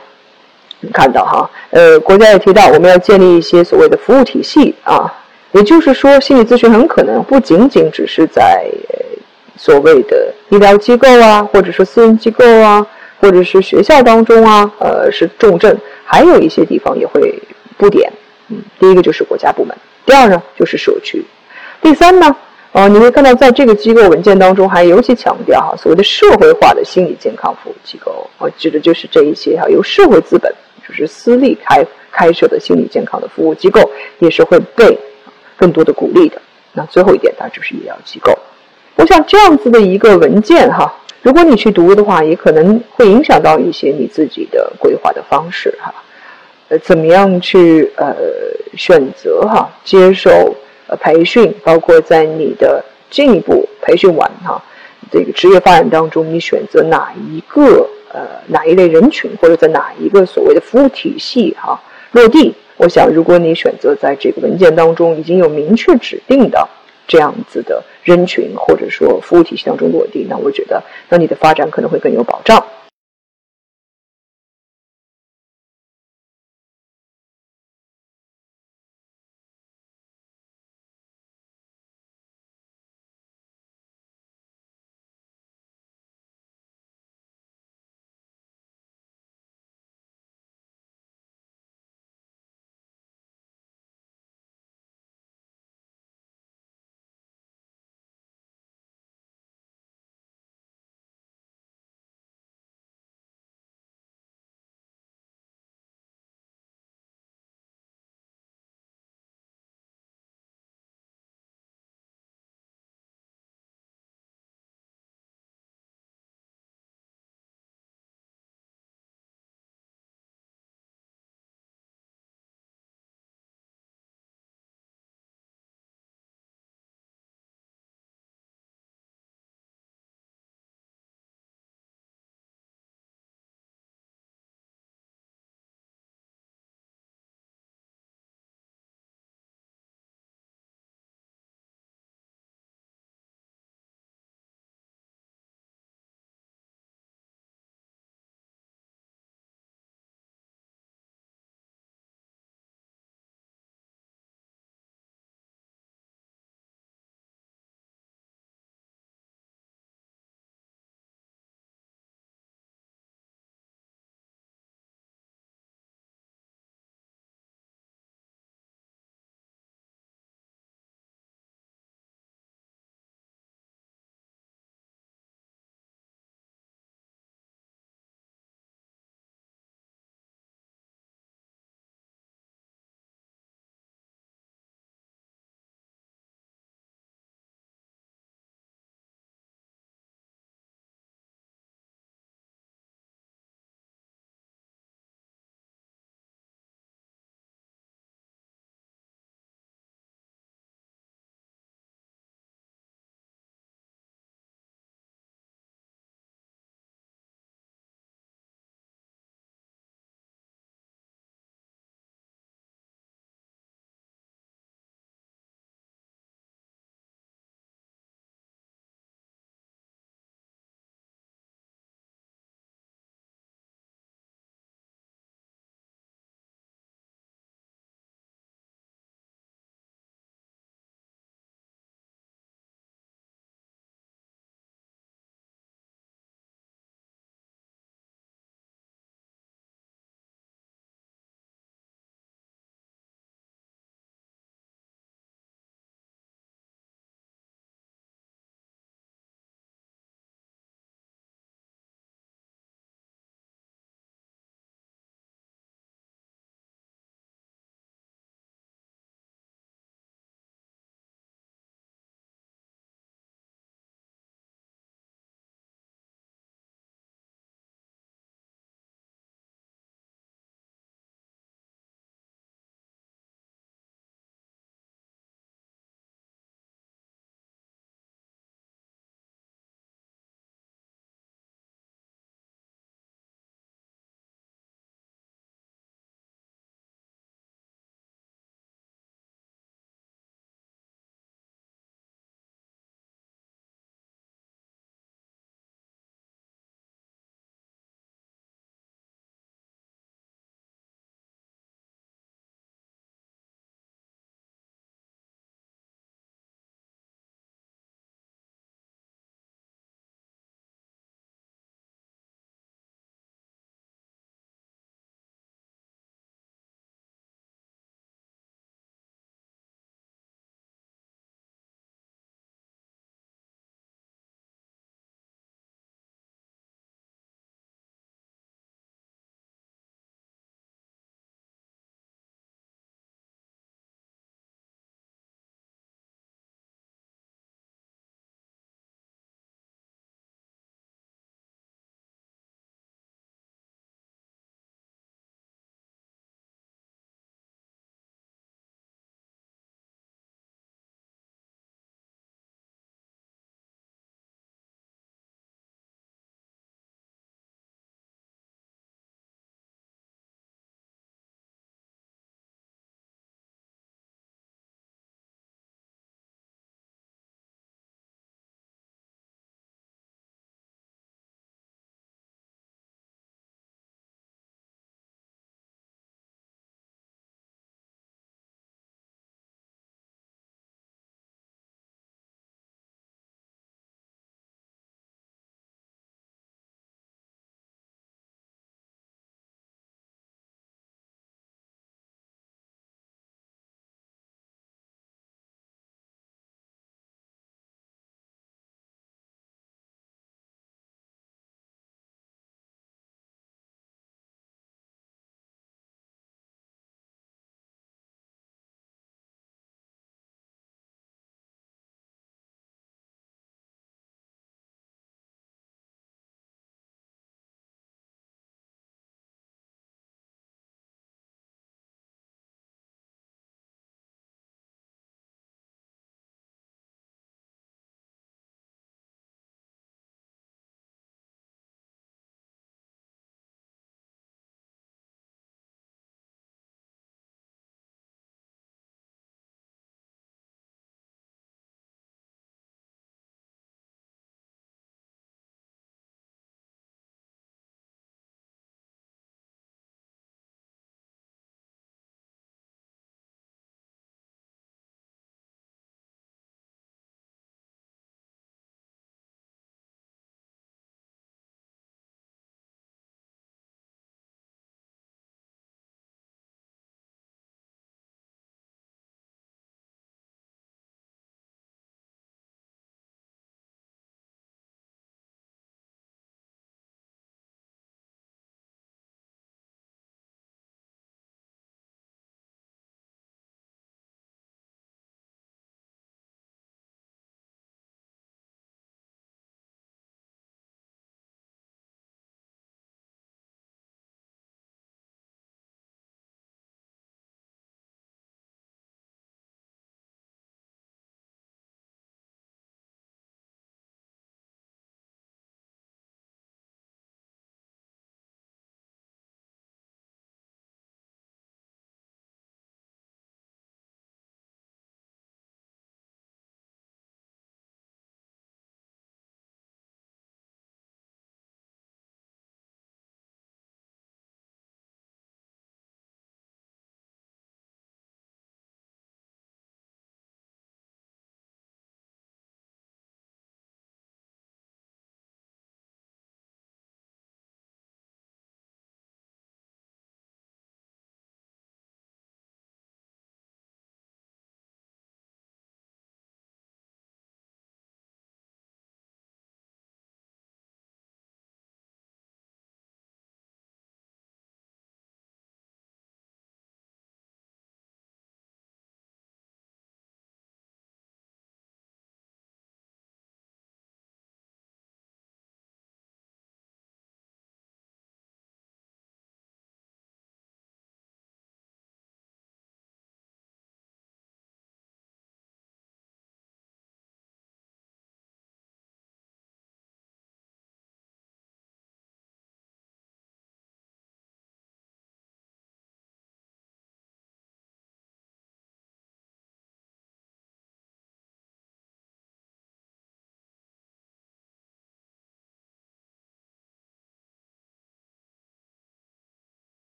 [0.83, 5.13] 你看到哈，呃，国家也提到我们要建立一些所谓的服务体系啊，
[5.51, 8.65] 也就是说，心理咨询很可能不仅仅只是在
[9.55, 12.83] 所谓的医疗机构啊，或者说私人机构啊，
[13.19, 17.39] 或者是学校当中啊，呃，是重症，还有一些地方也会
[17.77, 18.11] 布点。
[18.47, 21.23] 嗯，第一个就是国家部门，第二呢就是社区，
[21.79, 22.35] 第三呢，
[22.71, 30.51] 呃，你会看到在这个机构文件当中还尤其强调哈，所谓的社会化的心理健康服务机构，我指的就是这一些哈，由社会资本。
[30.87, 34.97] 就是私立开开设的心理健康的服务机构，也是会被
[35.55, 36.41] 更多的鼓励的。
[36.73, 38.37] 那最后一点，它就是医疗机构。
[38.95, 45.93] 我想这样子的一个文件哈，如果你去读的话，也可能会影响到一些你自己的规划的方式哈。
[46.69, 48.15] 呃，怎么样去呃
[48.77, 50.55] 选择哈，接受
[50.87, 54.61] 呃培训，包括在你的进一步培训完哈，
[55.11, 57.87] 这个职业发展当中，你选择哪一个？
[58.13, 61.81] 呃，哪一类人群或者在哪一个所谓的服务体系哈
[62.11, 62.53] 落地？
[62.77, 66.67] 我想，如果你选择在这个文件当中已经有明确指定的
[67.07, 72.65] 这样子的人群或者说服务体系当中落地，那我觉得，那你的发展可能会更有保障。